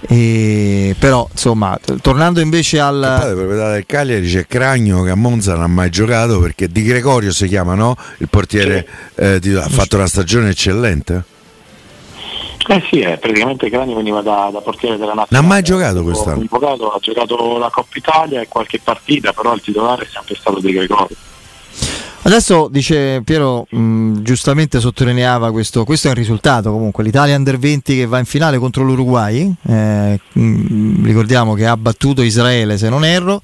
E, 0.07 0.95
però 0.99 1.27
insomma 1.33 1.79
tornando 2.03 2.41
invece 2.41 2.79
al 2.79 2.97
il 3.27 3.35
proprietà 3.35 3.73
del 3.73 3.87
Cagliari 3.87 4.29
c'è 4.29 4.47
Cragno 4.47 5.03
che 5.03 5.09
a 5.09 5.15
Monza 5.15 5.55
non 5.55 5.63
ha 5.63 5.67
mai 5.67 5.89
giocato 5.89 6.41
perché 6.41 6.69
Di 6.69 6.83
Gregorio 6.83 7.33
si 7.33 7.49
chiama 7.49 7.73
no? 7.73 7.97
il 8.19 8.29
portiere 8.29 8.87
sì. 9.15 9.23
eh, 9.23 9.41
di, 9.41 9.55
ha 9.55 9.67
fatto 9.67 9.97
una 9.97 10.07
stagione 10.07 10.51
eccellente 10.51 11.25
eh 12.67 12.83
sì, 12.89 13.01
eh, 13.01 13.19
praticamente 13.19 13.69
Crani 13.69 13.95
veniva 13.95 14.23
da, 14.23 14.51
da, 14.53 14.61
portiere 14.61 14.97
della 14.97 15.15
nazionale. 15.15 15.29
Non 15.31 15.45
ha 15.45 15.47
mai 15.47 15.63
giocato 15.63 16.03
quest'anno? 16.03 16.41
Invocato, 16.41 16.91
ha 16.91 16.99
giocato 17.01 17.59
la 17.59 17.71
Coppa 17.71 17.99
Italia 17.99 18.41
e 18.41 18.49
qualche 18.49 18.81
partita, 18.83 19.33
però 19.33 19.55
il 19.55 19.61
titolare 19.61 20.05
è 20.05 20.09
sempre 20.11 20.35
stato 20.35 20.61
De 20.61 20.73
Gregorio. 20.73 21.17
Adesso 22.27 22.69
dice 22.71 23.21
Piero, 23.23 23.67
mh, 23.69 24.23
giustamente 24.23 24.81
sottolineava 24.81 25.51
questo, 25.53 25.85
questo 25.85 26.07
è 26.07 26.11
un 26.11 26.17
risultato 26.17 26.71
comunque, 26.71 27.05
l'Italia 27.05 27.37
Under 27.37 27.59
20 27.59 27.97
che 27.97 28.07
va 28.07 28.19
in 28.19 28.25
finale 28.25 28.57
contro 28.57 28.83
l'Uruguay, 28.83 29.53
eh, 29.69 30.19
mh, 30.33 31.05
ricordiamo 31.05 31.53
che 31.53 31.67
ha 31.67 31.77
battuto 31.77 32.23
Israele 32.23 32.79
se 32.79 32.89
non 32.89 33.05
erro, 33.05 33.43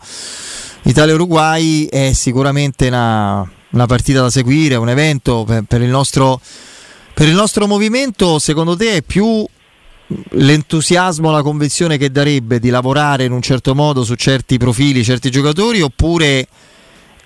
Italia-Uruguay 0.82 1.88
è 1.88 2.12
sicuramente 2.14 2.86
una, 2.88 3.46
una 3.70 3.86
partita 3.86 4.22
da 4.22 4.30
seguire, 4.30 4.76
un 4.76 4.88
evento 4.88 5.44
per, 5.44 5.64
per 5.68 5.82
il 5.82 5.90
nostro 5.90 6.40
per 7.20 7.28
il 7.28 7.34
nostro 7.34 7.66
movimento, 7.66 8.38
secondo 8.38 8.74
te 8.74 8.92
è 8.92 9.02
più 9.02 9.46
l'entusiasmo, 10.30 11.30
la 11.30 11.42
convinzione 11.42 11.98
che 11.98 12.10
darebbe 12.10 12.58
di 12.58 12.70
lavorare 12.70 13.24
in 13.24 13.32
un 13.32 13.42
certo 13.42 13.74
modo 13.74 14.04
su 14.04 14.14
certi 14.14 14.56
profili, 14.56 15.04
certi 15.04 15.30
giocatori, 15.30 15.82
oppure 15.82 16.48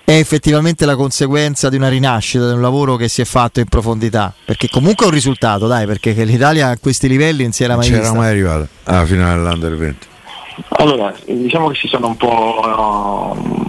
è 0.03 0.11
effettivamente 0.11 0.85
la 0.85 0.97
conseguenza 0.97 1.69
di 1.69 1.77
una 1.77 1.87
rinascita, 1.87 2.45
di 2.45 2.55
un 2.55 2.59
lavoro 2.59 2.97
che 2.97 3.07
si 3.07 3.21
è 3.21 3.23
fatto 3.23 3.61
in 3.61 3.69
profondità? 3.69 4.33
Perché 4.43 4.67
comunque 4.67 5.05
è 5.05 5.07
un 5.07 5.13
risultato, 5.13 5.65
dai, 5.65 5.85
perché 5.85 6.11
l'Italia 6.25 6.71
a 6.71 6.77
questi 6.77 7.07
livelli 7.07 7.43
non 7.43 7.53
si 7.53 7.63
era 7.63 7.77
mai 7.77 7.89
non 7.89 7.99
c'era 8.01 8.13
mai 8.13 8.27
arrivata 8.27 8.67
alla 8.83 9.05
finale 9.05 9.41
dell'Under 9.41 9.77
20. 9.77 10.07
Allora, 10.71 11.15
diciamo 11.25 11.69
che 11.69 11.77
si 11.77 11.87
sono 11.87 12.07
un 12.07 12.17
po' 12.17 13.64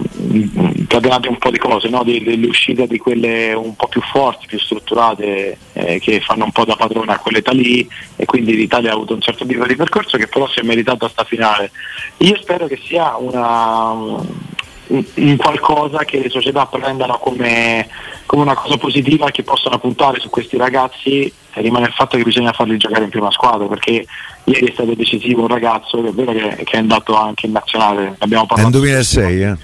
catenate 0.87 1.27
un 1.27 1.37
po' 1.37 1.51
di 1.51 1.57
cose, 1.57 1.89
no? 1.89 2.03
uscite 2.47 2.87
di 2.87 2.97
quelle 2.97 3.53
un 3.53 3.75
po' 3.75 3.87
più 3.87 4.01
forti, 4.01 4.47
più 4.47 4.59
strutturate, 4.59 5.57
eh, 5.73 5.99
che 5.99 6.19
fanno 6.21 6.45
un 6.45 6.51
po' 6.51 6.65
da 6.65 6.75
padrona 6.75 7.13
a 7.13 7.19
quell'età 7.19 7.51
lì 7.51 7.87
e 8.15 8.25
quindi 8.25 8.55
l'Italia 8.55 8.91
ha 8.91 8.95
avuto 8.95 9.13
un 9.13 9.21
certo 9.21 9.45
tipo 9.45 9.65
di 9.65 9.75
percorso 9.75 10.17
che 10.17 10.27
però 10.27 10.47
si 10.47 10.59
è 10.59 10.63
meritato 10.63 11.05
a 11.05 11.09
sta 11.09 11.23
finale. 11.23 11.71
Io 12.17 12.35
spero 12.41 12.67
che 12.67 12.79
sia 12.83 13.15
una, 13.17 13.91
un 13.91 15.37
qualcosa 15.37 16.03
che 16.05 16.19
le 16.19 16.29
società 16.29 16.65
prendano 16.65 17.17
come, 17.19 17.87
come 18.25 18.41
una 18.43 18.55
cosa 18.55 18.77
positiva 18.77 19.27
e 19.27 19.31
che 19.31 19.43
possano 19.43 19.77
puntare 19.79 20.19
su 20.19 20.29
questi 20.29 20.57
ragazzi 20.57 21.31
rimane 21.53 21.87
il 21.87 21.93
fatto 21.93 22.17
che 22.17 22.23
bisogna 22.23 22.53
farli 22.53 22.77
giocare 22.77 23.03
in 23.03 23.09
prima 23.09 23.31
squadra 23.31 23.65
perché 23.65 24.05
ieri 24.43 24.67
è 24.67 24.71
stato 24.73 24.93
decisivo 24.93 25.41
un 25.41 25.47
ragazzo 25.47 26.01
che 26.01 26.09
è 26.09 26.11
vero 26.11 26.31
che, 26.31 26.63
che 26.63 26.75
è 26.75 26.77
andato 26.77 27.15
anche 27.15 27.47
in 27.47 27.51
nazionale 27.51 28.15
abbiamo 28.19 28.45
parlato 28.45 28.69
è 28.69 28.75
in 28.75 28.79
2006 28.79 29.41
eh? 29.41 29.57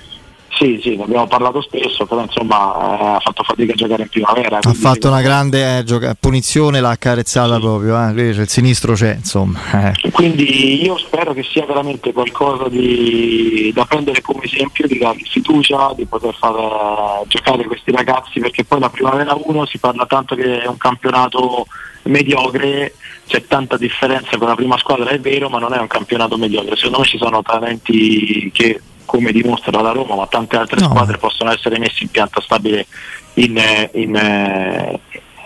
Sì, 0.56 0.80
sì, 0.82 0.96
ne 0.96 1.04
abbiamo 1.04 1.26
parlato 1.26 1.62
spesso, 1.62 2.06
però 2.06 2.22
insomma 2.22 2.76
eh, 2.76 3.06
ha 3.16 3.20
fatto 3.20 3.44
fatica 3.44 3.74
a 3.74 3.76
giocare 3.76 4.04
in 4.04 4.10
primavera. 4.10 4.60
Ha 4.62 4.74
fatto 4.74 5.08
una 5.08 5.22
grande 5.22 5.80
eh, 5.80 5.84
gioca- 5.84 6.16
punizione, 6.20 6.80
l'ha 6.80 6.92
accarezzata 6.92 7.56
sì. 7.56 7.62
proprio, 7.62 8.00
eh. 8.00 8.14
Lui, 8.14 8.28
il 8.28 8.48
sinistro 8.48 8.94
c'è, 8.94 9.16
insomma. 9.16 9.60
Eh. 9.92 10.12
Quindi 10.12 10.84
io 10.84 10.98
spero 10.98 11.34
che 11.34 11.44
sia 11.44 11.66
veramente 11.66 12.14
qualcosa 12.14 12.70
di, 12.70 13.72
da 13.74 13.86
prendere 13.86 14.22
come 14.22 14.44
esempio, 14.44 14.88
di 14.88 15.00
dargli 15.00 15.26
fiducia, 15.26 15.94
di 15.96 16.06
poter 16.06 16.36
far 16.36 16.56
eh, 16.56 17.28
giocare 17.28 17.64
questi 17.66 17.92
ragazzi, 17.92 18.40
perché 18.40 18.64
poi 18.64 18.80
la 18.80 18.90
primavera 18.90 19.36
1 19.36 19.66
si 19.66 19.80
parla 19.80 20.06
tanto 20.06 20.36
che 20.36 20.62
è 20.62 20.68
un 20.68 20.78
campionato 20.78 21.66
mediocre, 22.04 22.94
c'è 23.26 23.46
tanta 23.48 23.78
differenza 23.78 24.38
con 24.38 24.48
la 24.48 24.56
prima 24.56 24.78
squadra, 24.78 25.10
è 25.10 25.20
vero, 25.20 25.50
ma 25.50 25.58
non 25.58 25.74
è 25.74 25.80
un 25.80 25.88
campionato 25.88 26.38
mediocre. 26.38 26.76
Secondo 26.76 27.00
me 27.00 27.06
ci 27.06 27.18
sono 27.18 27.42
talenti 27.42 28.52
che 28.54 28.80
come 29.06 29.32
dimostra 29.32 29.82
la 29.82 29.92
Roma, 29.92 30.16
ma 30.16 30.28
tante 30.28 30.58
altre 30.58 30.80
no. 30.80 30.88
squadre 30.88 31.18
possono 31.18 31.52
essere 31.52 31.80
messe 31.80 32.04
in 32.04 32.10
pianta 32.10 32.42
stabile 32.42 32.88
in, 33.36 33.62
in, 33.94 35.00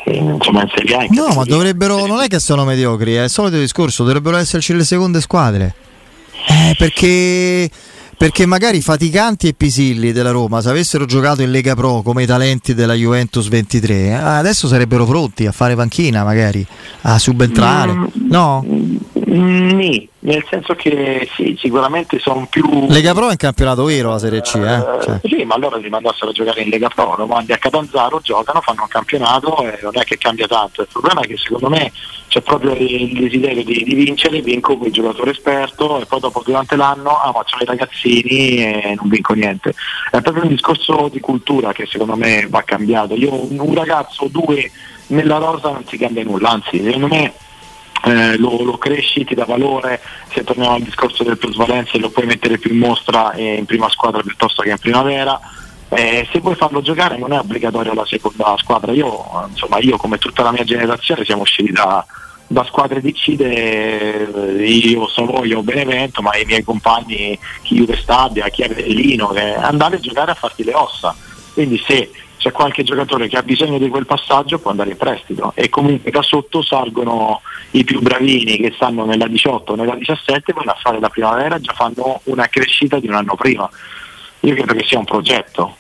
in, 0.06 0.30
insomma, 0.36 0.64
in 0.64 0.72
Serie 0.74 0.96
A. 0.96 1.04
In 1.04 1.14
no, 1.14 1.34
ma 1.34 1.44
dovrebbero, 1.44 2.06
non 2.06 2.22
è 2.22 2.28
che 2.28 2.40
sono 2.40 2.66
mediocri, 2.66 3.16
è 3.16 3.24
il 3.24 3.30
solito 3.30 3.58
discorso, 3.58 4.04
dovrebbero 4.04 4.38
esserci 4.38 4.74
le 4.74 4.84
seconde 4.84 5.22
squadre. 5.22 5.74
Eh, 6.50 6.76
perché 6.78 7.70
perché 8.18 8.48
magari 8.48 8.82
Faticanti 8.82 9.48
e 9.48 9.54
Pisilli 9.54 10.12
della 10.12 10.32
Roma, 10.32 10.60
se 10.60 10.70
avessero 10.70 11.06
giocato 11.06 11.44
in 11.44 11.52
Lega 11.52 11.76
Pro 11.76 12.02
come 12.02 12.24
i 12.24 12.26
talenti 12.26 12.74
della 12.74 12.96
Juventus 12.96 13.48
23, 13.48 13.94
eh, 13.94 14.12
adesso 14.14 14.68
sarebbero 14.68 15.06
pronti 15.06 15.46
a 15.46 15.52
fare 15.52 15.76
panchina, 15.76 16.24
magari 16.24 16.66
a 17.02 17.20
subentrare. 17.20 17.92
Mm, 17.92 18.06
no? 18.28 18.66
Mm, 19.30 19.80
nel 20.20 20.46
senso 20.50 20.74
che 20.76 21.28
sì, 21.36 21.58
sicuramente 21.60 22.18
sono 22.18 22.48
più. 22.50 22.88
Lega 22.88 23.14
Pro 23.14 23.28
è 23.28 23.32
in 23.32 23.38
campionato 23.38 23.84
vero 23.84 24.12
la 24.12 24.20
Serie 24.20 24.40
C, 24.40 24.56
eh? 24.56 24.76
eh 24.76 25.04
cioè. 25.04 25.20
Sì, 25.24 25.44
ma 25.44 25.56
allora 25.56 25.76
li 25.76 25.90
mandassero 25.90 26.30
a 26.30 26.34
giocare 26.34 26.62
in 26.62 26.70
Lega 26.70 26.88
Pro, 26.88 27.16
lo 27.18 27.26
mandi 27.26 27.52
a 27.52 27.58
Catanzaro, 27.58 28.22
giocano, 28.24 28.62
fanno 28.62 28.84
un 28.84 28.88
campionato 28.88 29.64
e 29.64 29.80
non 29.82 29.92
è 29.96 30.04
che 30.06 30.18
cambia 30.18 30.48
tanto. 30.48 30.82
Il 30.82 30.88
problema 30.90 31.22
è 31.22 31.28
che 31.28 31.36
secondo 31.36 31.68
me 31.68 31.92
c'è 32.30 32.42
proprio 32.42 32.74
il 32.74 33.20
desiderio 33.20 33.66
di, 33.66 33.84
di 33.84 33.96
vincere, 33.96 34.42
vinco 34.42 34.78
come 34.78 34.92
giocatore 34.92 35.32
esperto 35.32 36.00
e 36.00 36.06
poi 36.06 36.20
dopo 36.22 36.42
durante 36.46 36.78
l'anno 36.78 37.20
ah, 37.20 37.34
faccio 37.34 37.58
i 37.62 37.66
ragazzini 37.66 38.64
e 38.64 38.96
non 38.98 39.10
vinco 39.10 39.34
niente. 39.34 39.74
È 40.10 40.22
proprio 40.22 40.44
un 40.44 40.50
discorso 40.50 41.10
di 41.12 41.20
cultura 41.20 41.74
che 41.74 41.86
secondo 41.86 42.16
me 42.16 42.48
va 42.50 42.64
cambiato. 42.64 43.14
Io 43.14 43.34
un 43.34 43.74
ragazzo 43.74 44.24
o 44.24 44.28
due 44.30 44.72
nella 45.08 45.38
rosa 45.38 45.70
non 45.70 45.86
si 45.86 45.98
cambia 45.98 46.24
nulla, 46.24 46.50
anzi 46.50 46.82
secondo 46.82 47.08
me 47.08 47.34
eh, 48.06 48.38
lo, 48.38 48.64
lo, 48.64 48.78
cresci, 48.78 49.26
ti 49.26 49.36
dà 49.36 49.46
valore, 49.46 50.02
se 50.32 50.44
torniamo 50.44 50.76
al 50.76 50.82
discorso 50.82 51.24
del 51.24 51.38
plusvalenza 51.38 51.98
lo 51.98 52.10
puoi 52.10 52.26
mettere 52.26 52.58
più 52.58 52.72
in 52.72 52.80
mostra 52.80 53.32
eh, 53.32 53.56
in 53.56 53.66
prima 53.66 53.90
squadra 53.90 54.22
piuttosto 54.22 54.62
che 54.62 54.70
in 54.70 54.78
primavera. 54.78 55.40
Eh, 55.90 56.28
se 56.32 56.40
vuoi 56.40 56.56
farlo 56.56 56.82
giocare 56.82 57.18
non 57.18 57.32
è 57.32 57.40
obbligatorio 57.40 57.94
la 57.94 58.06
seconda 58.06 58.56
squadra. 58.58 58.92
Io, 58.92 59.48
insomma, 59.50 59.80
io 59.80 59.98
come 59.98 60.18
tutta 60.18 60.44
la 60.44 60.52
mia 60.52 60.64
generazione 60.64 61.24
siamo 61.24 61.44
usciti 61.44 61.72
da, 61.72 62.06
da 62.48 62.64
squadre 62.66 63.02
di 63.02 63.14
CIDE 63.14 64.58
io 64.60 65.08
Savoia 65.08 65.58
o 65.58 65.64
Benevento 65.64 66.22
ma 66.22 66.36
i 66.38 66.46
miei 66.46 66.64
compagni 66.64 67.38
chi 67.62 67.76
Juve 67.76 67.98
Stabia, 67.98 68.48
chi 68.50 68.64
Avellino 68.64 69.34
andare 69.60 69.98
a 69.98 70.00
giocare 70.00 70.32
a 70.32 70.36
farti 70.36 70.64
le 70.64 70.74
ossa 70.74 71.14
quindi 71.54 71.82
se 71.86 72.12
c'è 72.38 72.52
qualche 72.52 72.84
giocatore 72.84 73.28
che 73.28 73.38
ha 73.38 73.44
bisogno 73.44 73.78
di 73.78 73.90
quel 73.90 74.06
passaggio 74.06 74.60
può 74.60 74.72
andare 74.72 74.92
in 74.92 74.98
prestito 74.98 75.52
e 75.56 75.70
comunque 75.70 76.12
da 76.12 76.22
sotto 76.22 76.62
salgono 76.62 77.42
i 77.72 77.84
più 77.84 78.00
bravini 78.00 78.58
che 78.58 78.72
stanno 78.76 79.06
nella 79.06 79.28
18 79.28 79.72
o 79.72 79.76
nella 79.76 79.96
17 79.96 80.54
vanno 80.54 80.72
a 80.72 80.78
fare 80.80 81.00
la 81.00 81.10
primavera 81.10 81.60
già 81.60 81.74
fanno 81.74 82.22
una 82.26 82.48
crescita 82.48 83.00
di 83.00 83.08
un 83.08 83.16
anno 83.16 83.36
prima 83.36 83.70
io 84.42 84.54
credo 84.54 84.74
che 84.74 84.86
sia 84.86 85.00
un 85.00 85.06
progetto 85.06 85.76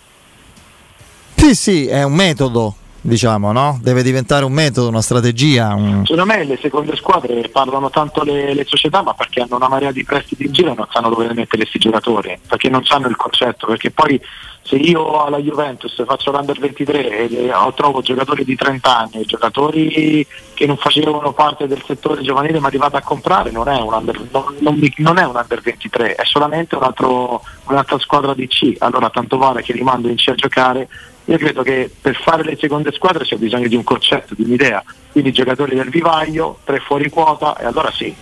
sì 1.35 1.55
sì 1.55 1.87
è 1.87 2.03
un 2.03 2.13
metodo 2.13 2.75
diciamo, 3.07 3.53
no? 3.53 3.79
Deve 3.81 4.03
diventare 4.03 4.43
un 4.43 4.51
metodo, 4.51 4.89
una 4.89 5.01
strategia. 5.01 5.73
Un... 5.73 6.03
Secondo 6.05 6.25
me 6.25 6.43
le 6.43 6.57
seconde 6.61 6.95
squadre 6.95 7.47
parlano 7.49 7.89
tanto 7.89 8.23
le, 8.23 8.53
le, 8.53 8.65
società, 8.65 9.01
ma 9.01 9.13
perché 9.13 9.41
hanno 9.41 9.55
una 9.55 9.69
marea 9.69 9.91
di 9.91 10.03
prestiti 10.03 10.45
in 10.45 10.51
giro 10.51 10.73
e 10.73 10.75
non 10.75 10.87
sanno 10.91 11.09
dove 11.09 11.27
mettere 11.27 11.61
questi 11.61 11.79
giocatori, 11.79 12.37
perché 12.45 12.69
non 12.69 12.83
sanno 12.83 13.07
il 13.07 13.15
concetto, 13.15 13.67
perché 13.67 13.91
poi 13.91 14.19
se 14.67 14.75
io 14.75 15.23
alla 15.23 15.39
Juventus 15.39 16.03
faccio 16.05 16.31
l'Under 16.31 16.59
23 16.59 17.29
e 17.29 17.51
trovo 17.73 18.01
giocatori 18.01 18.43
di 18.43 18.55
30 18.55 18.97
anni, 18.97 19.25
giocatori 19.25 20.27
che 20.53 20.65
non 20.65 20.75
facevano 20.75 21.31
parte 21.31 21.67
del 21.67 21.81
settore 21.85 22.21
giovanile 22.21 22.59
ma 22.59 22.69
vado 22.73 22.97
a 22.97 23.01
comprare, 23.01 23.49
non 23.49 23.69
è 23.69 23.79
un 23.79 23.93
Under, 23.93 24.27
non, 24.29 24.81
non, 24.97 25.17
è 25.17 25.25
un 25.25 25.35
under 25.35 25.61
23, 25.61 26.15
è 26.15 26.25
solamente 26.25 26.75
un 26.75 26.83
altro, 26.83 27.41
un'altra 27.67 27.97
squadra 27.99 28.33
di 28.33 28.47
C, 28.47 28.75
allora 28.79 29.09
tanto 29.09 29.37
vale 29.37 29.61
che 29.61 29.71
li 29.71 29.81
mando 29.81 30.09
in 30.09 30.15
C 30.15 30.27
a 30.27 30.35
giocare. 30.35 30.89
Io 31.25 31.37
credo 31.37 31.61
che 31.61 31.89
per 31.99 32.15
fare 32.15 32.43
le 32.43 32.57
seconde 32.57 32.91
squadre 32.91 33.23
c'è 33.23 33.35
bisogno 33.37 33.67
di 33.67 33.75
un 33.75 33.83
concetto, 33.83 34.33
di 34.33 34.43
un'idea, 34.43 34.83
quindi 35.11 35.31
giocatori 35.31 35.75
del 35.75 35.89
vivaio, 35.89 36.59
tre 36.63 36.79
fuori 36.79 37.09
quota 37.09 37.57
e 37.57 37.65
allora 37.65 37.91
sì, 37.91 38.13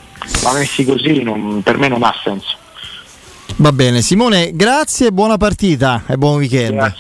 ma 0.44 0.54
messi 0.54 0.86
così 0.86 1.22
non, 1.24 1.62
per 1.64 1.78
me 1.78 1.88
non 1.88 2.04
ha 2.04 2.14
senso. 2.24 2.64
Va 3.58 3.72
bene, 3.72 4.02
Simone, 4.02 4.52
grazie, 4.54 5.14
buona 5.14 5.38
partita 5.38 6.04
e 6.08 6.18
buon 6.18 6.36
weekend. 6.36 6.74
Grazie. 6.74 6.94